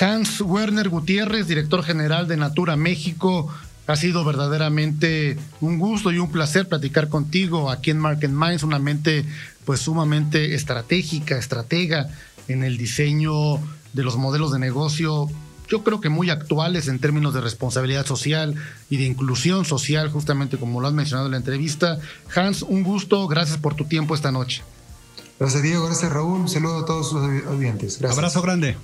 [0.00, 3.48] Hans Werner Gutiérrez, director general de Natura México,
[3.86, 8.78] ha sido verdaderamente un gusto y un placer platicar contigo aquí en Market Minds, una
[8.78, 9.24] mente
[9.64, 12.08] pues sumamente estratégica, estratega
[12.48, 13.56] en el diseño
[13.92, 15.28] de los modelos de negocio
[15.68, 18.54] yo creo que muy actuales en términos de responsabilidad social
[18.90, 21.98] y de inclusión social, justamente como lo has mencionado en la entrevista.
[22.34, 24.62] Hans, un gusto, gracias por tu tiempo esta noche.
[25.38, 27.98] Gracias Diego, gracias Raúl, un saludo a todos sus oyentes.
[27.98, 28.18] Gracias.
[28.18, 28.76] Abrazo grande.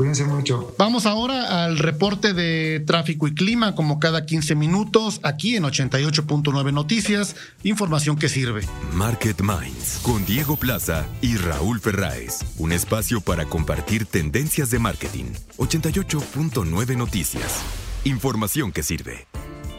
[0.00, 0.74] Cuídense mucho.
[0.78, 6.72] Vamos ahora al reporte de tráfico y clima, como cada 15 minutos, aquí en 88.9
[6.72, 8.62] Noticias, información que sirve.
[8.94, 12.38] Market Minds, con Diego Plaza y Raúl Ferráez.
[12.56, 15.34] Un espacio para compartir tendencias de marketing.
[15.58, 17.60] 88.9 Noticias.
[18.04, 19.26] Información que sirve.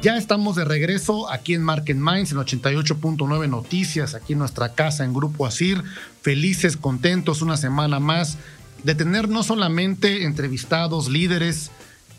[0.04, 5.04] Ya estamos de regreso aquí en Market Minds en 88.9 Noticias, aquí en nuestra casa
[5.04, 5.84] en Grupo Asir.
[6.22, 8.38] Felices, contentos, una semana más
[8.84, 11.72] de tener no solamente entrevistados líderes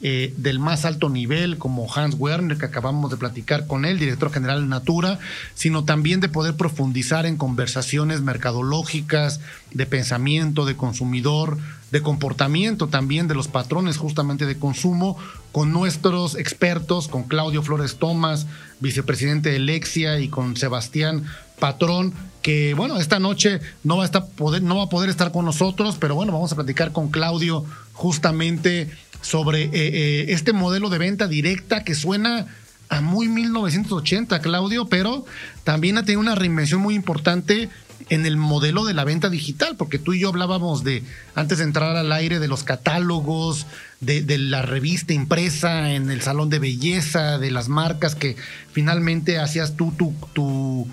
[0.04, 4.32] eh, del más alto nivel, como Hans Werner, que acabamos de platicar con él, director
[4.32, 5.20] general Natura,
[5.54, 9.38] sino también de poder profundizar en conversaciones mercadológicas,
[9.70, 11.56] de pensamiento, de consumidor,
[11.92, 15.16] de comportamiento también de los patrones justamente de consumo,
[15.52, 18.48] con nuestros expertos, con Claudio Flores Tomás,
[18.80, 21.26] vicepresidente de Lexia, y con Sebastián
[21.60, 25.32] Patrón, que bueno, esta noche no va a, estar poder, no va a poder estar
[25.32, 30.90] con nosotros, pero bueno, vamos a platicar con Claudio justamente sobre eh, eh, este modelo
[30.90, 32.46] de venta directa que suena
[32.88, 35.24] a muy 1980, Claudio, pero
[35.64, 37.70] también ha tenido una reinvención muy importante
[38.08, 41.02] en el modelo de la venta digital, porque tú y yo hablábamos de,
[41.34, 43.66] antes de entrar al aire, de los catálogos,
[44.00, 48.36] de, la revista impresa en el salón de belleza, de las marcas que
[48.72, 50.88] finalmente hacías tú tu, tu,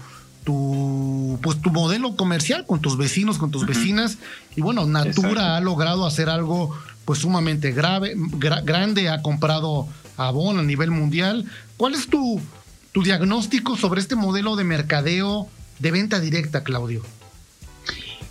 [0.50, 4.18] tu, pues, tu modelo comercial con tus vecinos, con tus vecinas.
[4.56, 10.64] Y bueno, Natura ha logrado hacer algo pues sumamente grave, grande, ha comprado Avon a
[10.64, 11.46] nivel mundial.
[11.78, 12.42] ¿Cuál es tu,
[12.92, 17.04] tu diagnóstico sobre este modelo de mercadeo de venta directa, Claudio?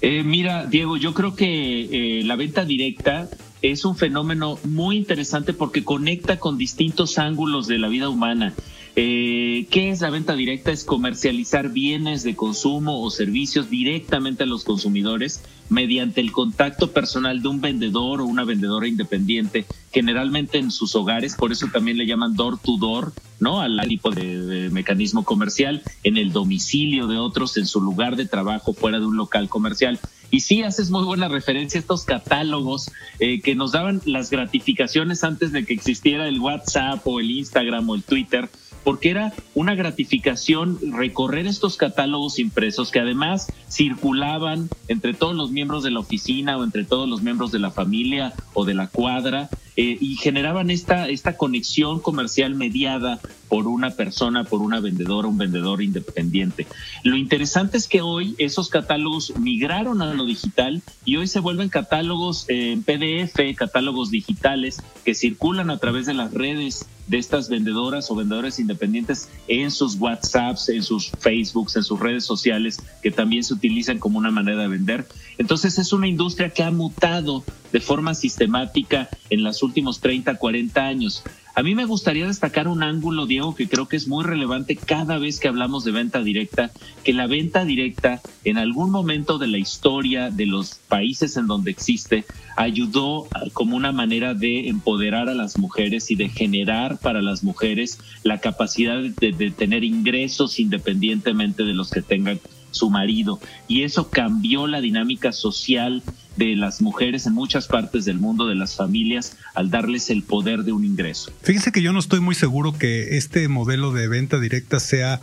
[0.00, 3.28] Eh, mira, Diego, yo creo que eh, la venta directa
[3.62, 8.54] es un fenómeno muy interesante porque conecta con distintos ángulos de la vida humana.
[9.00, 10.72] Eh, ¿Qué es la venta directa?
[10.72, 17.40] Es comercializar bienes de consumo o servicios directamente a los consumidores mediante el contacto personal
[17.40, 22.06] de un vendedor o una vendedora independiente, generalmente en sus hogares, por eso también le
[22.06, 23.61] llaman door to door, ¿no?
[23.61, 28.72] Al tipo de, mecanismo comercial, en el domicilio de otros, en su lugar de trabajo,
[28.72, 30.00] fuera de un local comercial.
[30.32, 35.22] Y sí, haces muy buena referencia a estos catálogos eh, que nos daban las gratificaciones
[35.22, 38.50] antes de que existiera el WhatsApp o el Instagram o el Twitter
[38.88, 45.85] porque era una gratificación recorrer estos catálogos impresos que además circulaban entre todos los miembros
[45.85, 49.51] de la oficina o entre todos los miembros de la familia o de la cuadra
[49.77, 55.38] eh, y generaban esta, esta conexión comercial mediada por una persona, por una vendedora, un
[55.38, 56.66] vendedor independiente.
[57.02, 61.68] Lo interesante es que hoy esos catálogos migraron a lo digital y hoy se vuelven
[61.68, 68.11] catálogos en PDF, catálogos digitales que circulan a través de las redes de estas vendedoras
[68.11, 73.42] o vendedores independientes en sus WhatsApps, en sus Facebooks, en sus redes sociales, que también
[73.42, 75.08] se utilizan como una manera de vender.
[75.38, 80.84] Entonces es una industria que ha mutado de forma sistemática en últimas últimos 30, 40
[80.84, 81.22] años.
[81.54, 85.18] A mí me gustaría destacar un ángulo, Diego, que creo que es muy relevante cada
[85.18, 86.70] vez que hablamos de venta directa,
[87.02, 91.72] que la venta directa en algún momento de la historia de los países en donde
[91.72, 92.24] existe
[92.56, 97.98] ayudó como una manera de empoderar a las mujeres y de generar para las mujeres
[98.22, 103.40] la capacidad de, de tener ingresos independientemente de los que tengan su marido.
[103.66, 106.02] Y eso cambió la dinámica social
[106.38, 110.62] de las mujeres en muchas partes del mundo, de las familias, al darles el poder
[110.62, 111.33] de un ingreso.
[111.42, 115.20] Fíjese que yo no estoy muy seguro que este modelo de venta directa sea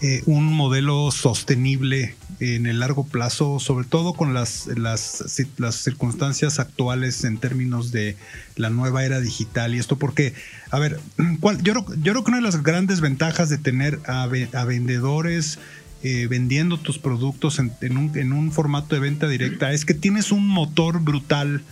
[0.00, 6.58] eh, un modelo sostenible en el largo plazo, sobre todo con las, las, las, circunstancias
[6.58, 8.16] actuales en términos de
[8.56, 10.34] la nueva era digital y esto porque,
[10.70, 10.98] a ver,
[11.62, 14.26] yo, yo creo que una de las grandes ventajas de tener a
[14.64, 15.58] vendedores
[16.02, 20.32] eh, vendiendo tus productos en, un, en un formato de venta directa es que tienes
[20.32, 21.62] un motor brutal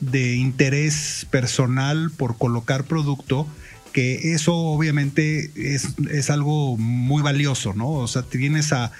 [0.00, 3.46] de interés personal por colocar producto
[3.92, 7.90] que eso obviamente es, algo muy valioso, ¿no?
[7.90, 8.90] O sea, tienes a,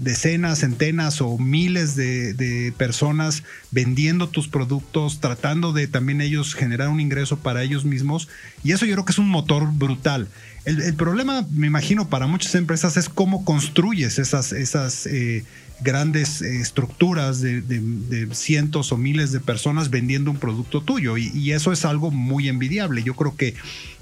[0.00, 7.00] decenas, centenas o miles de, personas vendiendo tus productos, tratando de también ellos generar un
[7.00, 8.28] ingreso para ellos mismos,
[8.62, 10.28] y eso yo creo que es un motor brutal.
[10.64, 15.44] El, problema, me imagino, para muchas empresas es cómo construyes esas, esas eh,
[15.80, 21.72] grandes eh, estructuras de, cientos o miles de personas vendiendo un producto tuyo y, eso
[21.72, 23.02] es algo muy envidiable.
[23.02, 23.54] Yo creo que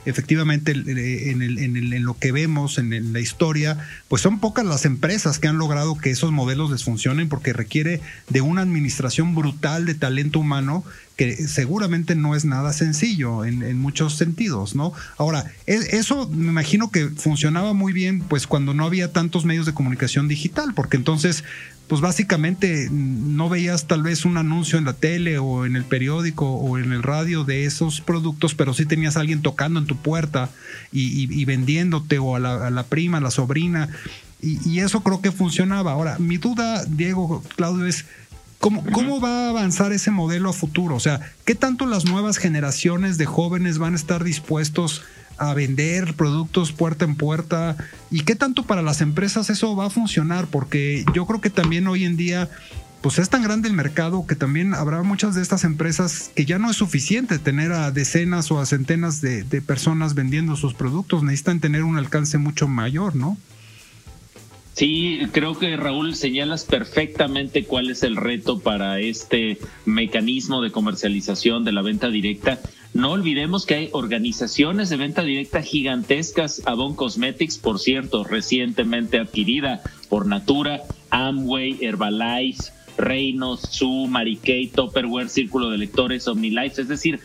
[0.04, 5.58] efectivamente en, lo que vemos en, la historia, pues son pocas las empresas que han
[5.58, 10.84] logrado que esos modelos les funcionen porque requiere de una administración brutal de talento humano
[11.16, 14.92] que seguramente no es nada sencillo en, muchos sentidos, ¿no?
[15.16, 19.64] Ahora, e, eso me imagino que funcionaba muy bien pues cuando no había tantos medios
[19.64, 21.42] de comunicación digital, porque entonces
[21.88, 26.50] pues básicamente no veías tal vez un anuncio en la tele o en el periódico
[26.50, 29.96] o en el radio de esos productos, pero sí tenías a alguien tocando en tu
[29.96, 30.50] puerta
[30.92, 33.88] y, vendiéndote o a la, prima, a la sobrina.
[34.42, 35.92] Y, eso creo que funcionaba.
[35.92, 38.04] Ahora, mi duda, Diego, Claudio, es
[38.60, 40.94] ¿cómo, cómo va a avanzar ese modelo a futuro.
[40.96, 45.02] O sea, ¿qué tanto las nuevas generaciones de jóvenes van a estar dispuestos
[45.38, 47.76] a vender productos puerta en puerta
[48.10, 51.86] y qué tanto para las empresas eso va a funcionar porque yo creo que también
[51.88, 52.48] hoy en día
[53.02, 56.58] pues es tan grande el mercado que también habrá muchas de estas empresas que ya
[56.58, 61.22] no es suficiente tener a decenas o a centenas de, de personas vendiendo sus productos,
[61.22, 63.36] necesitan tener un alcance mucho mayor, ¿no?
[64.76, 71.64] Sí, creo que Raúl señalas perfectamente cuál es el reto para este mecanismo de comercialización
[71.64, 72.60] de la venta directa.
[72.92, 79.82] No olvidemos que hay organizaciones de venta directa gigantescas, Avon Cosmetics, por cierto, recientemente adquirida
[80.10, 87.20] por Natura, Amway, Herbalife, Reinos, Su, Mary Kay, Topperware, Círculo de Lectores, OmniLife, es decir,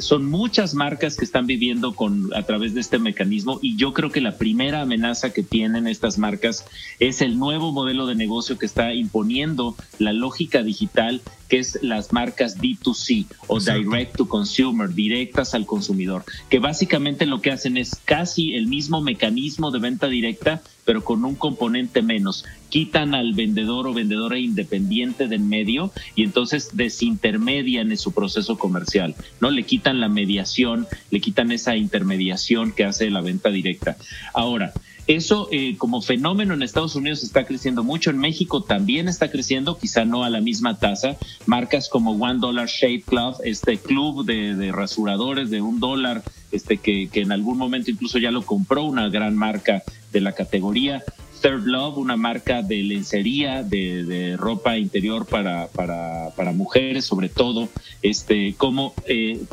[0.00, 4.10] son muchas marcas que están viviendo con a través de este mecanismo y yo creo
[4.10, 6.64] que la primera amenaza que tienen estas marcas
[6.98, 12.12] es el nuevo modelo de negocio que está imponiendo la lógica digital que es las
[12.12, 18.00] marcas D2C o Direct to Consumer, directas al consumidor, que básicamente lo que hacen es
[18.04, 22.46] casi el mismo mecanismo de venta directa, pero con un componente menos.
[22.70, 29.14] Quitan al vendedor o vendedora independiente del medio y entonces desintermedian en su proceso comercial.
[29.40, 29.50] ¿no?
[29.50, 33.96] Le quitan la mediación, le quitan esa intermediación que hace la venta directa.
[34.32, 34.72] Ahora,
[35.06, 39.78] eso eh, como fenómeno en Estados Unidos está creciendo mucho, en México también está creciendo,
[39.78, 41.16] quizá no a la misma tasa.
[41.46, 47.08] Marcas como One Dollar Shave Club, este club de, rasuradores de un dólar, este que,
[47.08, 51.04] que en algún momento incluso ya lo compró una gran marca de la categoría.
[51.40, 57.68] Third Love, una marca de lencería, de, ropa interior para, para, mujeres, sobre todo,
[58.02, 59.44] este, cómo eh,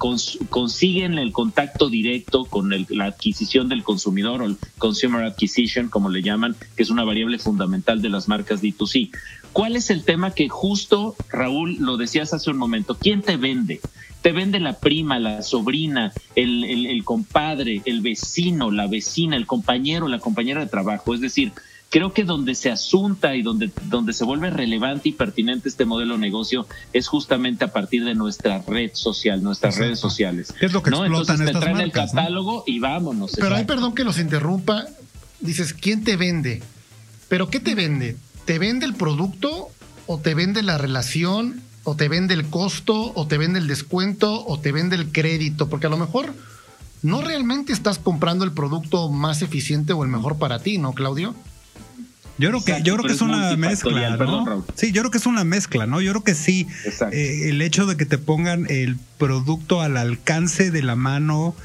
[0.49, 6.21] consiguen el contacto directo con la adquisición del consumidor o el consumer acquisition, como le
[6.21, 9.11] llaman, que es una variable fundamental de las marcas D2C.
[9.51, 12.97] ¿Cuál es el tema que justo, Raúl, lo decías hace un momento?
[12.99, 13.79] ¿Quién te vende?
[14.23, 20.07] te vende la prima, la sobrina, el, el, compadre, el vecino, la vecina, el compañero,
[20.07, 21.13] la compañera de trabajo.
[21.13, 21.51] Es decir,
[21.93, 26.15] creo que donde se asunta y donde, donde se vuelve relevante y pertinente este modelo
[26.15, 30.51] de negocio es justamente a partir de nuestra red social, nuestras redes sociales.
[30.59, 31.05] es lo que ¿no?
[31.05, 33.33] Entonces te traen el catálogo y vámonos.
[33.39, 34.87] Pero hay perdón que los interrumpa.
[35.39, 36.63] Dices, ¿quién te vende?
[37.29, 38.17] ¿Pero qué te vende?
[38.45, 39.69] ¿Te vende el producto
[40.07, 44.43] o te vende la relación o te vende el costo o te vende el descuento
[44.47, 45.69] o te vende el crédito?
[45.69, 46.33] Porque a lo mejor
[47.03, 51.35] no realmente estás comprando el producto más eficiente o el mejor para ti, ¿no, Claudio?
[52.37, 54.65] Yo creo que, yo creo que es, una mezcla, ¿no?
[54.75, 56.01] sí, yo creo que es una mezcla, ¿no?
[56.01, 56.67] Yo creo que sí.
[57.11, 61.55] Eh, el hecho de que te pongan el producto al alcance de la mano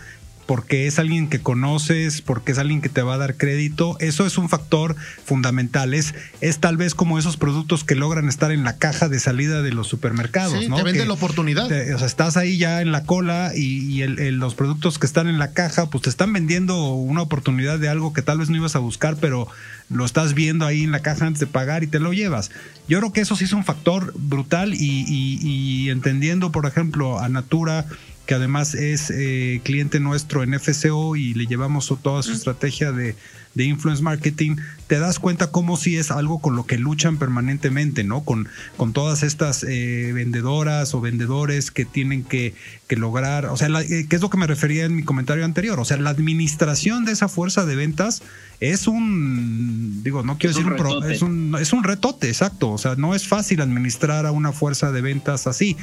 [0.48, 4.24] porque es alguien que conoces, porque es alguien que te va a dar crédito, eso
[4.24, 5.92] es un factor fundamental.
[5.92, 9.60] Es, es tal vez como esos productos que logran estar en la caja de salida
[9.60, 10.76] de los supermercados, sí, ¿no?
[10.76, 11.66] Te vende la oportunidad.
[11.66, 15.52] o sea, estás ahí ya en la cola y, los productos que están en la
[15.52, 18.78] caja, pues te están vendiendo una oportunidad de algo que tal vez no ibas a
[18.78, 19.48] buscar, pero
[19.90, 22.50] lo estás viendo ahí en la caja antes de pagar y te lo llevas.
[22.88, 27.28] Yo creo que eso sí es un factor brutal y, y entendiendo, por ejemplo, a
[27.28, 27.84] Natura
[28.28, 33.16] que además es eh, cliente nuestro en FCO y le llevamos toda su estrategia de,
[33.54, 34.56] de, influence marketing,
[34.86, 38.24] te das cuenta cómo si es algo con lo que luchan permanentemente, ¿no?
[38.24, 42.54] Con, con todas estas eh, vendedoras o vendedores que tienen que,
[42.86, 45.80] que lograr, o sea, eh, que es lo que me refería en mi comentario anterior,
[45.80, 48.22] o sea, la administración de esa fuerza de ventas
[48.60, 52.94] es un, digo, no quiero decir un, es un, es un retote, exacto, o sea,
[52.96, 55.78] no es fácil administrar a una fuerza de ventas así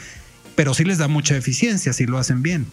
[0.56, 2.68] pero sí les da mucha eficiencia si lo hacen bien.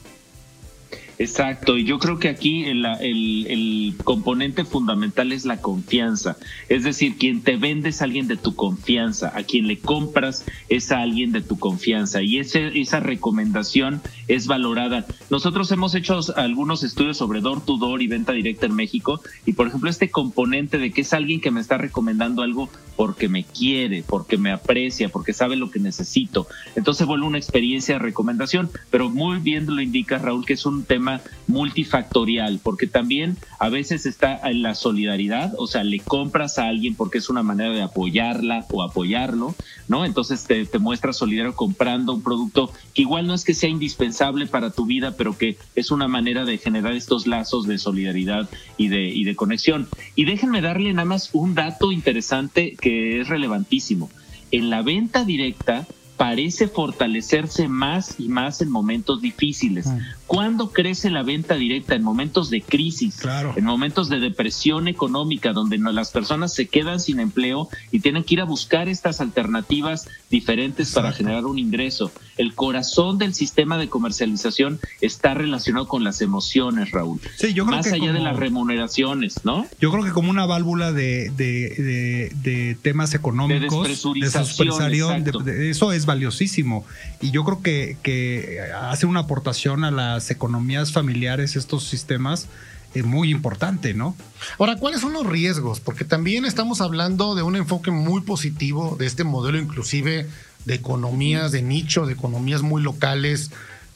[1.22, 6.36] Exacto, y yo creo que aquí el, el, componente fundamental es la confianza.
[6.68, 10.90] Es decir, quien te vende es alguien de tu confianza, a quien le compras es
[10.90, 14.00] a alguien de tu confianza y ese, esa recomendación
[14.34, 15.06] es valorada.
[15.30, 19.52] Nosotros hemos hecho algunos estudios sobre door to door y venta directa en México y,
[19.52, 23.44] por ejemplo, este componente de que es alguien que me está recomendando algo porque me
[23.44, 26.46] quiere, porque me aprecia, porque sabe lo que necesito.
[26.76, 30.84] Entonces vuelve una experiencia de recomendación, pero muy bien lo indica Raúl que es un
[30.84, 36.68] tema multifactorial, porque también a veces está en la solidaridad, o sea, le compras a
[36.68, 39.54] alguien porque es una manera de apoyarla o apoyarlo,
[39.88, 40.04] ¿no?
[40.04, 44.21] Entonces te, te muestras solidario comprando un producto que igual no es que sea indispensable
[44.50, 48.86] para tu vida, pero que es una manera de generar estos lazos de solidaridad y
[48.88, 49.88] de, y de conexión.
[50.14, 54.10] Y déjenme darle nada más un dato interesante que es relevantísimo.
[54.52, 59.88] En la venta directa, parece fortalecerse más y más en momentos difíciles.
[60.32, 61.94] ¿Cuándo crece la venta directa?
[61.94, 63.18] En momentos de crisis,
[63.54, 68.36] en momentos de depresión económica, donde las personas se quedan sin empleo y tienen que
[68.36, 72.10] ir a buscar estas alternativas diferentes para generar un ingreso.
[72.38, 77.20] El corazón del sistema de comercialización está relacionado con las emociones, Raúl.
[77.36, 79.66] Sí, yo creo Más allá de las remuneraciones, ¿no?
[79.82, 86.86] Yo creo que como una válvula de, de, temas económicos, de despresurización, eso es valiosísimo.
[87.20, 89.90] Y yo creo que, que hace una aportación a
[90.22, 92.46] las economías familiares, estos sistemas,
[92.94, 94.14] es muy importante, ¿no?
[94.58, 95.80] Ahora, ¿cuáles son los riesgos?
[95.80, 100.28] Porque también estamos hablando de un enfoque muy positivo de este modelo, inclusive
[100.64, 103.50] de economías de nicho, de economías muy locales,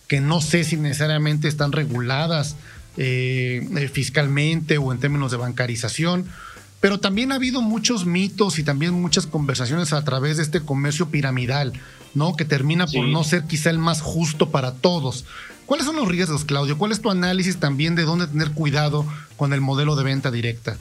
[0.09, 2.57] que no sé si necesariamente están reguladas
[2.97, 6.27] eh, eh, fiscalmente o en términos de bancarización.
[6.81, 11.09] Pero también ha habido muchos mitos y también muchas conversaciones a través de este comercio
[11.09, 11.73] piramidal,
[12.15, 12.35] ¿no?
[12.35, 15.25] Que termina por no ser quizá el más justo para todos.
[15.67, 16.79] ¿Cuáles son los riesgos, Claudio?
[16.79, 19.05] ¿Cuál es tu análisis también de dónde tener cuidado
[19.37, 20.79] con el modelo de venta directa?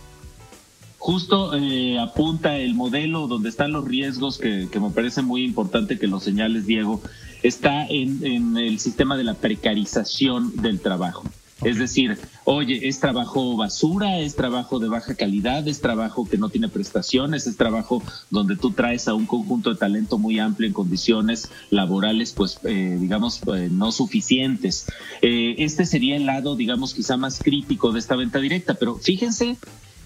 [0.99, 6.07] Justo eh, apunta el modelo donde están los riesgos, que, me parece muy importante que
[6.07, 7.01] lo señales, Diego,
[7.43, 11.23] está en el sistema de la precarización del trabajo.
[11.63, 16.49] Es decir, oye, es trabajo basura, es trabajo de baja calidad, es trabajo que no
[16.49, 20.73] tiene prestaciones, es trabajo donde tú traes a un conjunto de talento muy amplio en
[20.73, 24.87] condiciones laborales, pues, eh, digamos, eh, no suficientes.
[25.21, 29.57] Eh, este sería el lado, digamos, quizá más crítico de esta venta directa, pero fíjense,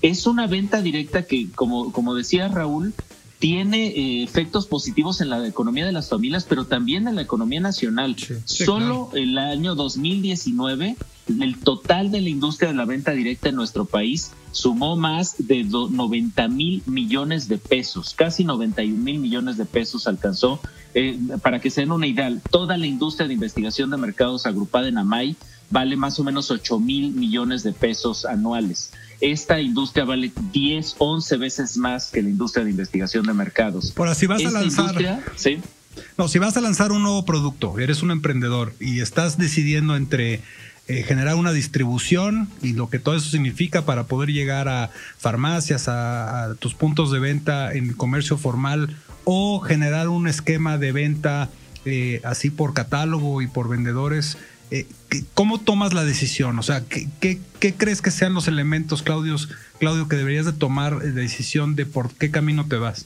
[0.04, 2.94] es una venta directa que, como, como decía Raúl,
[3.40, 7.62] tiene eh, efectos positivos en la economía de las familias, pero también en la economía
[7.62, 8.18] nacional.
[8.44, 10.98] Solo el año 2019,
[11.40, 15.64] el total de la industria de la venta directa en nuestro país sumó más de
[15.64, 20.60] 90 mil millones de pesos, casi 91 mil millones de pesos alcanzó.
[20.94, 24.88] Eh, para que se den una idea, toda la industria de investigación de mercados agrupada
[24.88, 25.36] en AMAI
[25.70, 28.92] vale más o menos 8 mil millones de pesos anuales.
[29.22, 33.92] Esta industria vale 10, 11 veces más que la industria de investigación de mercados.
[33.92, 34.96] Por así vas a lanzar.
[35.36, 35.60] ¿sí?
[36.18, 40.42] No, si vas a lanzar un nuevo producto, eres un emprendedor y estás decidiendo entre
[40.88, 45.88] eh, generar una distribución y lo que todo eso significa para poder llegar a farmacias,
[45.88, 51.50] a, tus puntos de venta en el comercio formal o generar un esquema de venta
[51.86, 54.38] eh, así por catálogo y por vendedores
[54.72, 54.88] eh,
[55.34, 56.60] ¿cómo tomas la decisión?
[56.60, 59.36] O sea, ¿qué, crees que sean los elementos, Claudio,
[59.80, 63.06] Claudio, que deberías de tomar la decisión de por qué camino te vas?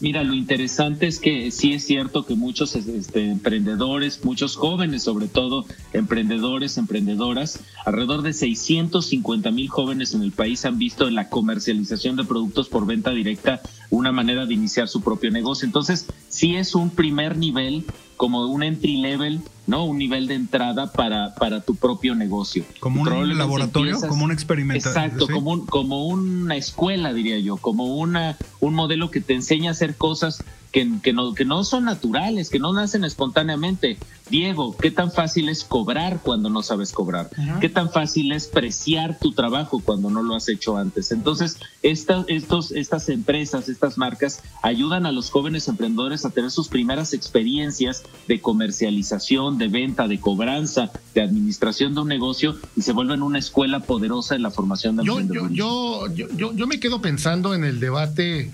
[0.00, 5.28] Mira, lo interesante es que sí es cierto que muchos este, emprendedores, muchos jóvenes sobre
[5.28, 11.28] todo, emprendedores, emprendedoras, alrededor de 650 mil jóvenes en el país han visto en la
[11.28, 13.60] comercialización de productos por venta directa
[13.90, 15.66] una manera de iniciar su propio negocio.
[15.66, 17.84] Entonces, sí es un primer nivel
[18.20, 19.86] como un entry level, ¿no?
[19.86, 22.66] Un nivel de entrada para, para tu propio negocio.
[22.78, 24.86] Como un laboratorio, como un experimento.
[24.86, 29.70] Exacto, como, un, como una escuela, diría yo, como una, un modelo que te enseña
[29.70, 33.98] a hacer cosas que, que, no, que no son naturales, que no nacen espontáneamente.
[34.30, 37.30] Diego, ¿qué tan fácil es cobrar cuando no sabes cobrar?
[37.60, 41.10] ¿Qué tan fácil es preciar tu trabajo cuando no lo has hecho antes?
[41.10, 46.68] Entonces, estas estos, estas empresas, estas marcas ayudan a los jóvenes emprendedores a tener sus
[46.68, 52.92] primeras experiencias de comercialización, de venta, de cobranza, de administración de un negocio y se
[52.92, 56.06] vuelven una escuela poderosa en la formación de yo, yo, yo,
[56.36, 58.52] yo, yo me quedo pensando en el debate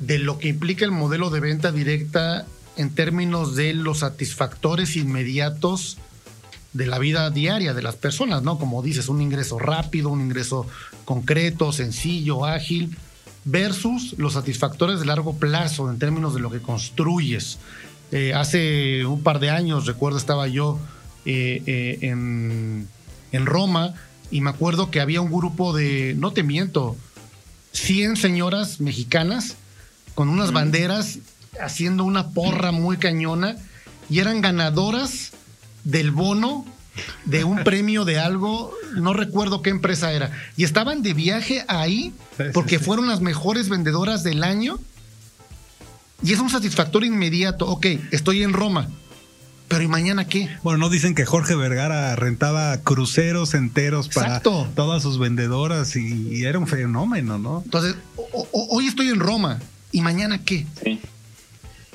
[0.00, 5.98] de lo que implica el modelo de venta directa en términos de los satisfactores inmediatos
[6.72, 8.58] de la vida diaria de las personas, ¿no?
[8.58, 10.66] Como dices, un ingreso rápido, un ingreso
[11.04, 12.96] concreto, sencillo, ágil,
[13.44, 17.58] versus los satisfactores de largo plazo en términos de lo que construyes.
[18.10, 20.78] Eh, hace un par de años, recuerdo, estaba yo
[21.24, 22.88] eh, eh, en,
[23.30, 23.94] en Roma
[24.30, 26.96] y me acuerdo que había un grupo de, no te miento,
[27.72, 29.56] 100 señoras mexicanas
[30.14, 31.18] con unas banderas
[31.60, 33.56] haciendo una porra muy cañona
[34.08, 35.32] y eran ganadoras
[35.84, 36.64] del bono
[37.24, 42.12] de un premio de algo, no recuerdo qué empresa era, y estaban de viaje ahí
[42.52, 44.78] porque fueron las mejores vendedoras del año.
[46.22, 47.66] Y es un satisfactorio inmediato.
[47.66, 48.88] Ok, estoy en Roma.
[49.68, 50.48] Pero ¿y mañana qué?
[50.62, 56.58] Bueno, no dicen que Jorge Vergara rentaba cruceros enteros para todas sus vendedoras y, era
[56.58, 57.62] un fenómeno, ¿no?
[57.64, 57.96] Entonces,
[58.52, 59.58] hoy estoy en Roma
[59.94, 60.66] ¿Y mañana qué?
[60.82, 60.98] Sí.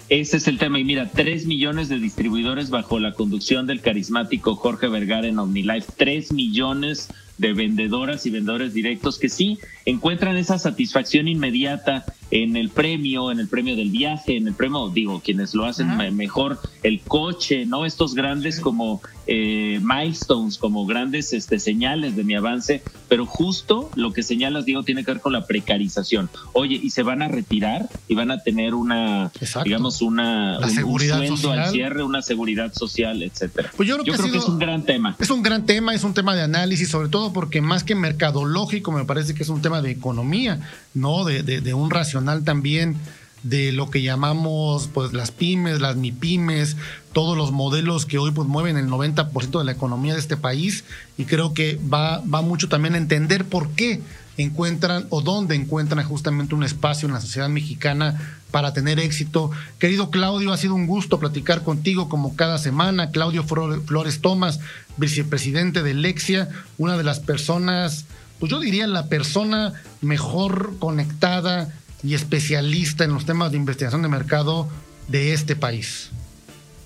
[0.08, 0.80] Ese es el tema.
[0.80, 5.92] Y mira, tres millones de distribuidores bajo la conducción del carismático Jorge Vergara en OmniLife.
[5.98, 7.10] Tres millones
[7.40, 13.40] de vendedoras y vendedores directos que sí encuentran esa satisfacción inmediata en el premio, en
[13.40, 17.86] el premio del viaje, en el premio, digo, quienes lo hacen mejor, el coche, ¿no?
[17.86, 24.14] Estos grandes como eh, milestones, como grandes este, señales de mi avance, pero justo lo
[24.14, 26.30] que señalas, Diego, tiene que ver con la precarización.
[26.54, 29.32] Oye, y se van a retirar y van a tener una,
[29.64, 33.72] digamos, una, un, seguridad sueldo al cierre, una seguridad social, etcétera.
[33.76, 35.16] Pues yo creo, que, es un gran tema.
[35.20, 38.92] Es un gran tema, es un tema de análisis, sobre todo porque más que mercadológico,
[38.92, 40.60] me parece que es un tema de economía,
[40.94, 41.26] ¿no?
[41.26, 42.98] De, un racional también
[43.44, 46.76] de lo que llamamos pues las pymes, las mipymes,
[47.14, 50.84] todos los modelos que hoy pues mueven el 90% de la economía de este país
[51.18, 54.02] y creo que va, va mucho también a entender por qué
[54.36, 59.52] encuentran o dónde encuentran justamente un espacio en la sociedad mexicana para tener éxito.
[59.78, 63.12] Querido Claudio, ha sido un gusto platicar contigo como cada semana.
[63.12, 64.60] Claudio Flores Tomás,
[64.98, 68.06] vicepresidente de Lexia, una de las personas,
[68.40, 71.74] pues yo diría la persona mejor conectada
[72.04, 74.68] y especialista en los temas de investigación de mercado
[75.08, 76.10] de este país.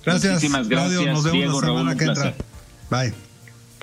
[0.06, 1.14] Gracias, Muchísimas gracias, Claudio.
[1.14, 2.34] Nos vemos la semana que entra.
[2.90, 3.14] Bye.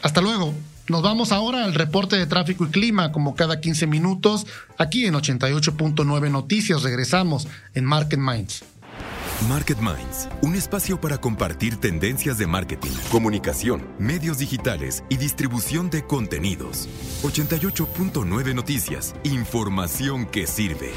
[0.02, 0.54] Hasta luego.
[0.90, 4.44] Nos vamos ahora al reporte de tráfico y clima, como cada 15 minutos,
[4.76, 6.82] aquí en 88.9 Noticias.
[6.82, 8.64] Regresamos en Market Minds.
[9.48, 16.04] Market Minds, un espacio para compartir tendencias de marketing, comunicación, medios digitales y distribución de
[16.04, 16.88] contenidos.
[17.22, 20.90] 88.9 Noticias, información que sirve.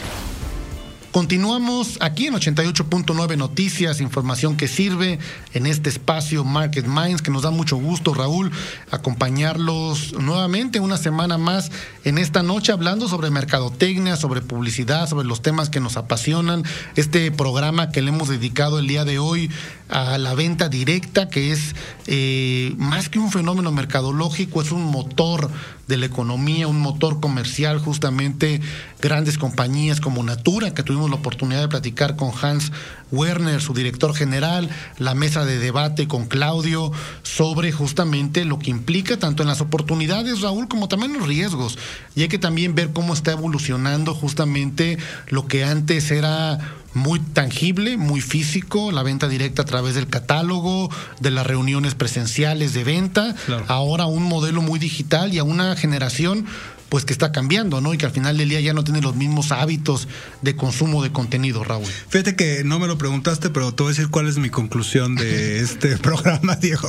[1.13, 5.19] Continuamos aquí en 88.9 Noticias, información que sirve
[5.53, 8.51] en este espacio Market Minds, que nos da mucho gusto, Raúl,
[8.89, 11.71] acompañarlos nuevamente una semana más
[12.03, 16.63] en esta noche hablando sobre mercadotecnia, sobre publicidad, sobre los temas que nos apasionan.
[16.95, 19.51] Este programa que le hemos dedicado el día de hoy
[19.93, 21.75] a la venta directa, que es
[22.07, 25.51] eh, más que un fenómeno mercadológico, es un motor
[25.87, 28.59] de la economía, un motor comercial, justamente
[28.99, 32.71] grandes compañías como Natura, que tuvimos la oportunidad de platicar con Hans
[33.11, 34.67] Werner, su director general,
[34.97, 36.91] la mesa de debate con Claudio
[37.21, 41.77] sobre justamente lo que implica tanto en las oportunidades, Raúl, como también los riesgos.
[42.15, 46.57] Y hay que también ver cómo está evolucionando justamente lo que antes era
[46.93, 50.89] muy tangible, muy físico, la venta directa a través del catálogo,
[51.19, 53.35] de las reuniones presenciales de venta,
[53.67, 56.45] ahora un modelo muy digital y a una generación
[56.93, 57.91] pues que está cambiando, ¿no?
[57.95, 60.07] Y que al final del día ya no tiene los mismos hábitos
[60.43, 61.87] de consumo de contenido, Raúl.
[61.87, 65.15] Fíjate que no me lo preguntaste, pero te voy a decir cuál es mi conclusión
[65.15, 66.87] de este programa, Diego.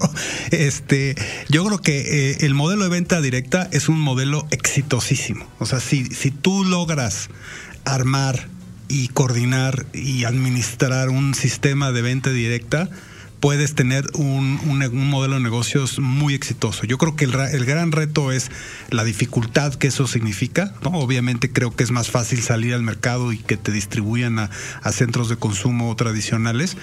[0.50, 1.14] Este,
[1.48, 5.48] yo creo que eh, el modelo de venta directa es un modelo exitosísimo.
[5.58, 7.30] O sea, si, si tú logras
[7.86, 8.46] armar
[8.88, 12.88] y coordinar y administrar un sistema de venta directa,
[13.44, 14.58] puedes tener un,
[15.10, 16.86] modelo de negocios muy exitoso.
[16.86, 18.50] Yo creo que el, gran reto es
[18.88, 20.72] la dificultad que eso significa.
[20.82, 24.48] Obviamente creo que es más fácil salir al mercado y que te distribuyan a,
[24.92, 26.78] centros de consumo tradicionales,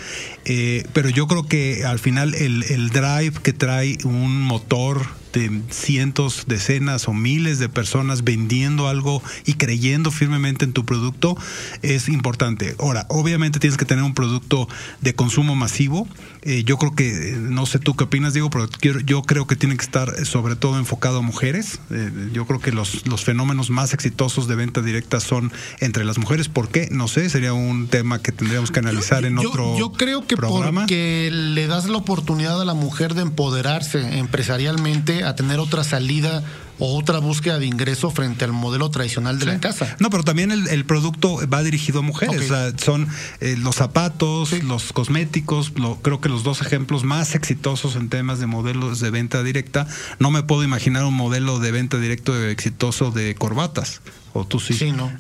[0.46, 5.62] eh, pero yo creo que al final el, el drive que trae un motor de
[5.70, 11.38] cientos, decenas o miles de personas vendiendo algo y creyendo firmemente en tu producto
[11.82, 12.76] es importante.
[12.80, 14.68] Ahora, obviamente tienes que tener un producto
[15.02, 16.08] de consumo masivo.
[16.44, 18.68] Eh, yo creo que, no sé tú qué opinas, Diego, pero
[19.06, 21.80] yo creo que tiene que estar sobre todo enfocado a mujeres.
[21.92, 26.18] Eh, yo creo que los, los fenómenos más exitosos de venta directa son entre las
[26.18, 26.50] mujeres.
[26.50, 26.88] ¿Por qué?
[26.92, 30.82] No sé, sería un tema que tendríamos que analizar en otro Yo creo que programa.
[30.82, 36.44] porque le das la oportunidad a la mujer de empoderarse empresarialmente a tener otra salida
[36.80, 39.96] o otra búsqueda de ingreso frente al modelo tradicional de la casa.
[40.00, 42.52] No, pero también el, producto va dirigido a mujeres.
[42.84, 43.08] son
[43.40, 48.48] eh, los zapatos, los cosméticos, creo que los dos ejemplos más exitosos en temas de
[48.48, 49.88] modelos de venta directa.
[50.18, 54.02] No me puedo imaginar un modelo de venta directo exitoso de corbatas.
[54.34, 54.74] ¿O tú sí?
[54.74, 55.12] Sí, no.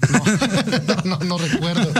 [1.03, 1.91] No, no, recuerdo.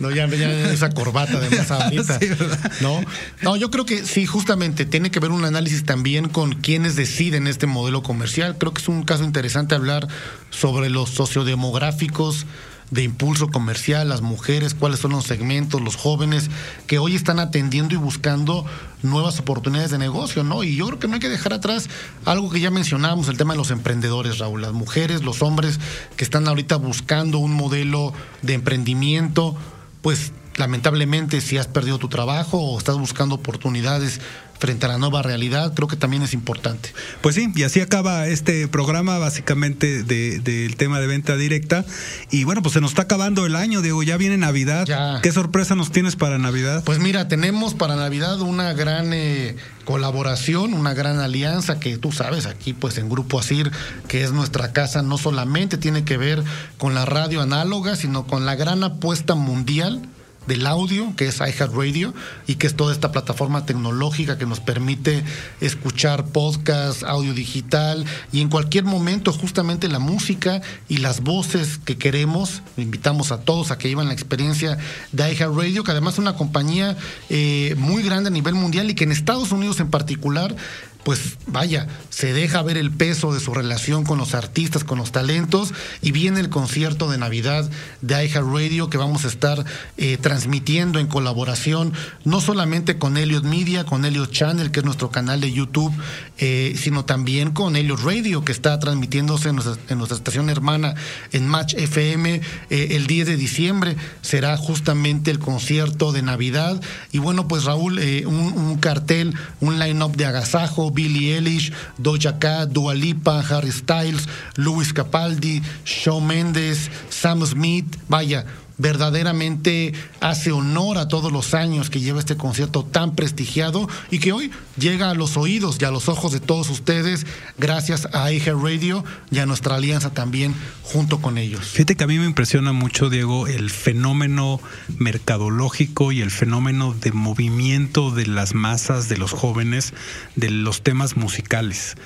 [0.00, 2.18] No, ya, ya esa corbata de más ahorita.
[2.80, 3.00] no,
[3.42, 7.46] no, yo creo que sí, justamente tiene que ver un análisis también con quienes deciden
[7.46, 8.56] este modelo comercial.
[8.58, 10.08] Creo que es un caso interesante hablar
[10.50, 12.46] sobre los sociodemográficos
[12.90, 16.50] de impulso comercial, las mujeres, cuáles son los segmentos, los jóvenes
[16.86, 18.64] que hoy están atendiendo y buscando
[19.02, 20.64] nuevas oportunidades de negocio, ¿no?
[20.64, 21.88] Y yo creo que no hay que dejar atrás
[22.24, 25.78] algo que ya mencionábamos, el tema de los emprendedores, Raúl, las mujeres, los hombres
[26.16, 28.12] que están ahorita buscando un modelo
[28.42, 29.54] de emprendimiento,
[30.00, 34.20] pues lamentablemente si has perdido tu trabajo o estás buscando oportunidades
[34.58, 36.92] frente a la nueva realidad, creo que también es importante.
[37.20, 41.84] Pues sí, y así acaba este programa básicamente del tema de venta directa.
[42.30, 44.86] Y bueno, pues se nos está acabando el año, Diego, ya viene Navidad.
[45.22, 46.82] ¿Qué sorpresa nos tienes para Navidad?
[46.84, 52.46] Pues mira, tenemos para Navidad una gran eh, colaboración, una gran alianza que tú sabes
[52.46, 53.70] aquí pues en Grupo Asir,
[54.08, 56.42] que es nuestra casa, no solamente tiene que ver
[56.76, 60.02] con la radio análoga, sino con la gran apuesta mundial
[60.48, 62.14] del audio, que es iHeartRadio,
[62.46, 65.22] y que es toda esta plataforma tecnológica que nos permite
[65.60, 71.96] escuchar podcast, audio digital, y en cualquier momento justamente la música y las voces que
[71.96, 72.62] queremos.
[72.76, 74.78] Invitamos a todos a que lleven la experiencia
[75.12, 76.96] de iHeartRadio, que además es una compañía
[77.28, 80.56] eh, muy grande a nivel mundial y que en Estados Unidos en particular
[81.04, 85.12] pues vaya, se deja ver el peso de su relación con los artistas, con los
[85.12, 85.72] talentos,
[86.02, 87.70] y viene el concierto de Navidad
[88.02, 89.64] de iHeartRadio que vamos a estar
[89.96, 91.92] eh, transmitiendo en colaboración,
[92.24, 95.92] no solamente con Elliot Media, con Elliot Channel, que es nuestro canal de YouTube,
[96.38, 100.94] eh, sino también con Elliot Radio, que está transmitiéndose en nuestra, estación hermana
[101.32, 102.40] en Match FM
[102.70, 103.96] eh, el 10 de diciembre.
[104.20, 106.80] Será justamente el concierto de Navidad.
[107.12, 112.68] Y bueno, pues Raúl, un, un cartel, un line-up de agasajo, Billie Eilish, Doja Cat,
[112.72, 114.26] Dua Lipa, Harry Styles,
[114.56, 118.44] Luis Capaldi, Shawn Mendes, Sam Smith, vaya,
[118.78, 124.32] verdaderamente hace honor a todos los años que lleva este concierto tan prestigiado y que
[124.32, 127.26] hoy llega a los oídos y a los ojos de todos ustedes
[127.58, 131.66] gracias a Eje Radio y a nuestra alianza también junto con ellos.
[131.66, 134.60] Fíjate que a mí me impresiona mucho, Diego, el fenómeno
[134.98, 139.92] mercadológico y el fenómeno de movimiento de las masas, de los jóvenes,
[140.36, 141.96] de los temas musicales.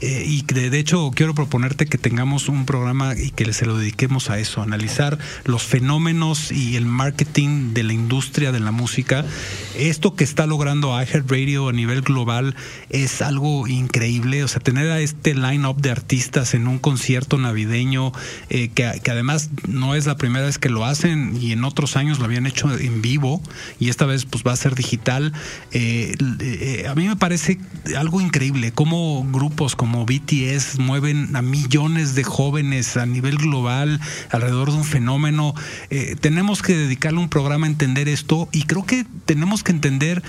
[0.00, 4.30] Eh, y de, hecho quiero proponerte que tengamos un programa y que se lo dediquemos
[4.30, 9.24] a eso, analizar los fenómenos y el marketing de la industria de la música.
[9.76, 12.56] Esto que está logrando iHeartRadio a nivel global
[12.88, 18.12] es algo increíble, o sea, tener a este line-up de artistas en un concierto navideño,
[18.48, 22.18] eh, que, además no es la primera vez que lo hacen y en otros años
[22.18, 23.42] lo habían hecho en vivo
[23.78, 25.32] y esta vez pues va a ser digital.
[25.72, 27.58] Eh, a mí me parece
[27.96, 34.00] algo increíble, cómo grupos como como BTS mueven a millones de jóvenes a nivel global
[34.30, 35.52] alrededor de un fenómeno.
[35.90, 40.22] Eh, tenemos que dedicarle un programa a entender esto y creo que tenemos que entender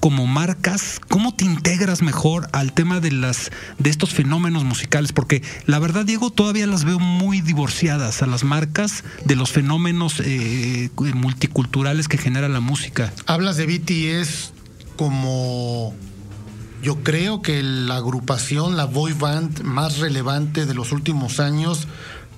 [0.00, 5.42] como marcas, cómo te integras mejor al tema de las de estos fenómenos musicales, porque
[5.64, 10.90] la verdad, Diego, todavía las veo muy divorciadas a las marcas de los fenómenos eh,
[11.14, 13.14] multiculturales que genera la música.
[13.24, 14.52] Hablas de BTS
[14.96, 15.94] como
[16.82, 21.86] yo creo que la agrupación, la boy band más relevante de los últimos años,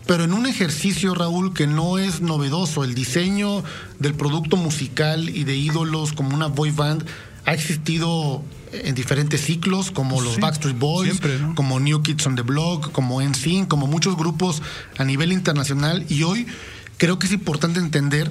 [0.06, 2.82] pero en un ejercicio, Raúl, que no es novedoso.
[2.82, 3.62] El diseño
[3.98, 7.04] del producto musical y de ídolos como una boy band
[7.44, 11.20] ha existido en diferentes ciclos, como los Backstreet Boys,
[11.54, 14.62] como New Kids on the Block, como NSYNC, como muchos grupos
[14.96, 16.04] a nivel internacional.
[16.08, 16.46] Y hoy
[16.96, 18.30] creo que es importante entender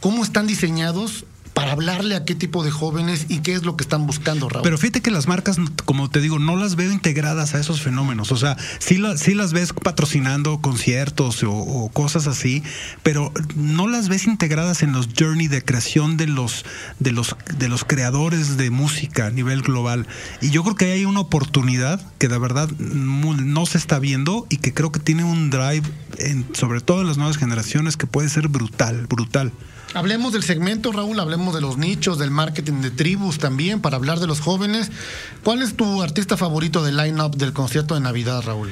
[0.00, 1.24] ¿cómo están diseñados
[1.58, 4.62] para hablarle a qué tipo de jóvenes y qué es lo que están buscando, Raúl.
[4.62, 5.56] Pero fíjate que las marcas,
[5.86, 8.30] como te digo, no las veo integradas a esos fenómenos.
[8.30, 12.62] O sea, sí, las ves patrocinando conciertos o, cosas así,
[13.02, 16.64] pero no las ves integradas en los journey de creación de los,
[17.00, 20.06] de los, de los creadores de música a nivel global.
[20.40, 24.58] Y yo creo que hay una oportunidad que de verdad no se está viendo y
[24.58, 25.82] que creo que tiene un drive,
[26.18, 29.52] en, sobre todo en las nuevas generaciones, que puede ser brutal, brutal.
[29.94, 34.20] Hablemos del segmento, Raúl, hablemos de los nichos, del marketing de tribus también, para hablar
[34.20, 34.90] de los jóvenes.
[35.42, 38.70] ¿Cuál es tu artista favorito del line-up del concierto de Navidad, Raúl?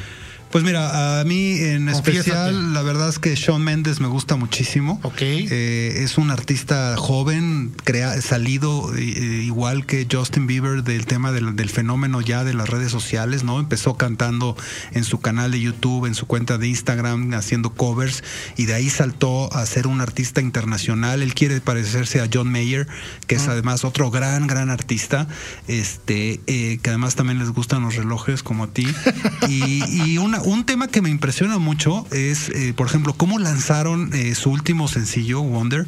[0.50, 5.00] Pues mira, a mí en especial, la verdad es que Shawn Mendes me gusta muchísimo.
[5.02, 5.20] Ok.
[5.20, 9.00] Eh, es un artista joven, crea, salido eh,
[9.44, 13.58] igual que Justin Bieber del tema del, del, fenómeno ya de las redes sociales, ¿no?
[13.58, 14.56] Empezó cantando
[14.92, 18.22] en su canal de YouTube, en su cuenta de Instagram, haciendo covers,
[18.56, 21.22] y de ahí saltó a ser un artista internacional.
[21.22, 22.86] Él quiere parecerse a John Mayer,
[23.26, 25.26] que es además otro gran, gran artista,
[25.66, 28.86] este, eh, que además también les gustan los relojes como a ti.
[29.48, 34.12] y, y una un tema que me impresiona mucho es, eh, por ejemplo, cómo lanzaron
[34.14, 35.86] eh, su último sencillo, Wonder,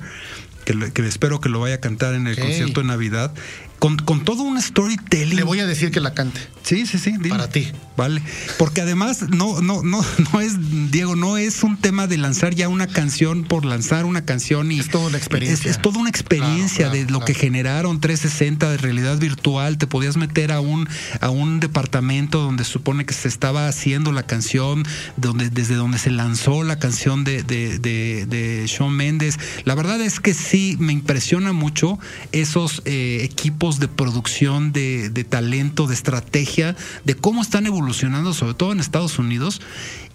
[0.64, 3.32] que, que, espero que lo vaya a cantar en el concierto de Navidad
[3.78, 5.36] con, con, todo un storytelling.
[5.36, 6.40] Le voy a decir que la cante.
[6.62, 7.12] Sí, sí, sí.
[7.28, 7.68] Para ti.
[7.96, 8.22] Vale.
[8.58, 10.56] Porque además, no, no, no, no es,
[10.90, 14.80] Diego, no es un tema de lanzar ya una canción por lanzar una canción y.
[14.80, 15.70] Es toda una experiencia.
[15.70, 19.78] Es, toda una experiencia de lo que generaron 360 de realidad virtual.
[19.78, 20.88] Te podías meter a un,
[21.20, 24.84] a un departamento donde se supone que se estaba haciendo la canción,
[25.16, 29.38] donde, desde donde se lanzó la canción de, de, de, de Shawn Mendes.
[29.64, 31.98] La verdad es que sí me impresiona mucho
[32.32, 38.72] esos eh, equipos de producción, de, talento, de estrategia, de cómo están evolucionando, sobre todo
[38.72, 39.60] en Estados Unidos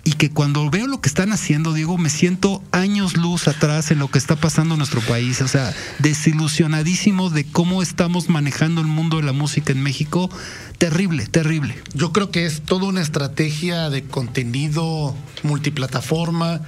[0.03, 3.99] y que cuando veo lo que están haciendo, Diego, me siento años luz atrás en
[3.99, 5.41] lo que está pasando en nuestro país.
[5.41, 10.29] O sea, desilusionadísimo de cómo estamos manejando el mundo de la música en México.
[10.77, 11.75] Terrible, terrible.
[11.93, 16.61] Yo creo que es toda una estrategia de contenido multiplataforma,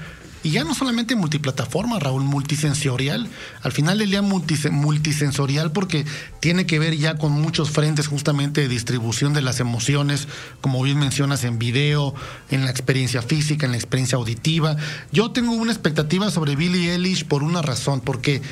[0.45, 3.27] y ya no solamente multiplataforma, Raúl, multisensorial.
[3.63, 6.05] Al final el día multisensorial porque
[6.39, 10.27] tiene que ver ya con muchos frentes justamente de distribución de las emociones,
[10.61, 12.13] como bien mencionas en video,
[12.51, 14.77] en la experiencia física, en la experiencia auditiva.
[15.11, 18.43] Yo tengo una expectativa sobre Billie Eilish por una razón, porque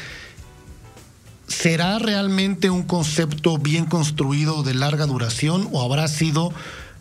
[1.48, 6.54] ¿será realmente un concepto bien construido de larga duración o habrá sido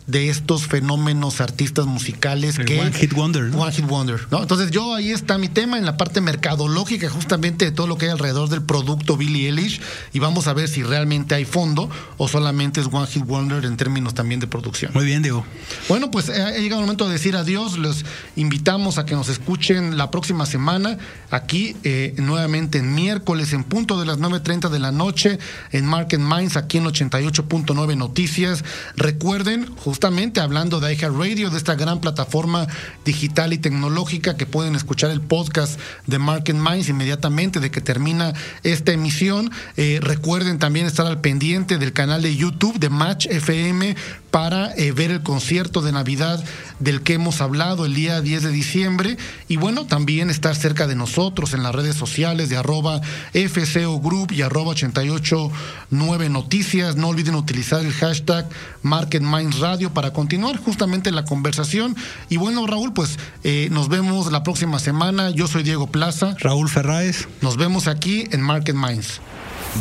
[0.07, 4.41] de estos fenómenos artistas musicales que One Hit Wonder One Hit Wonder ¿no?
[4.41, 8.05] entonces yo ahí está mi tema en la parte mercadológica justamente de todo lo que
[8.05, 9.81] hay alrededor del producto Billie Eilish
[10.11, 13.77] y vamos a ver si realmente hay fondo o solamente es One Hit Wonder en
[13.77, 14.91] términos también de producción.
[14.93, 15.45] Muy bien Diego.
[15.87, 17.77] Bueno pues eh, ha llegado el momento de decir adiós.
[17.77, 20.97] Los invitamos a que nos escuchen la próxima semana
[21.31, 25.39] aquí eh, nuevamente en miércoles en punto de las 9.30 de la noche
[25.71, 28.63] en Market Minds aquí en 88.9 Noticias.
[28.95, 32.65] Recuerden justamente hablando de Radio, de esta gran plataforma
[33.05, 38.33] digital y tecnológica que pueden escuchar el podcast de Market Minds inmediatamente de que termina
[38.63, 39.51] esta emisión.
[39.77, 43.95] Eh, recuerden también estar al pendiente del canal de YouTube de Match FM
[44.33, 46.43] para eh, ver el concierto de Navidad
[46.79, 49.17] del que hemos hablado el día 10 de diciembre
[49.47, 52.99] y bueno, también estar cerca de nosotros en las redes sociales de arroba
[53.31, 56.95] FCO Group y arroba 889 Noticias.
[56.95, 58.49] No olviden utilizar el hashtag
[58.81, 61.95] Market Minds Radio para continuar justamente la conversación.
[62.29, 65.29] Y bueno, Raúl, pues eh, nos vemos la próxima semana.
[65.31, 66.35] Yo soy Diego Plaza.
[66.39, 67.27] Raúl Ferráez.
[67.41, 69.19] Nos vemos aquí en Market Minds.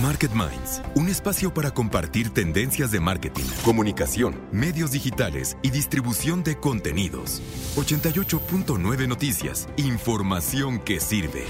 [0.02, 6.56] Market Minds, un espacio para compartir tendencias de marketing, comunicación, medios digitales y distribución de
[6.56, 7.42] contenidos.
[7.76, 11.44] 88.9 Noticias, información que sirve.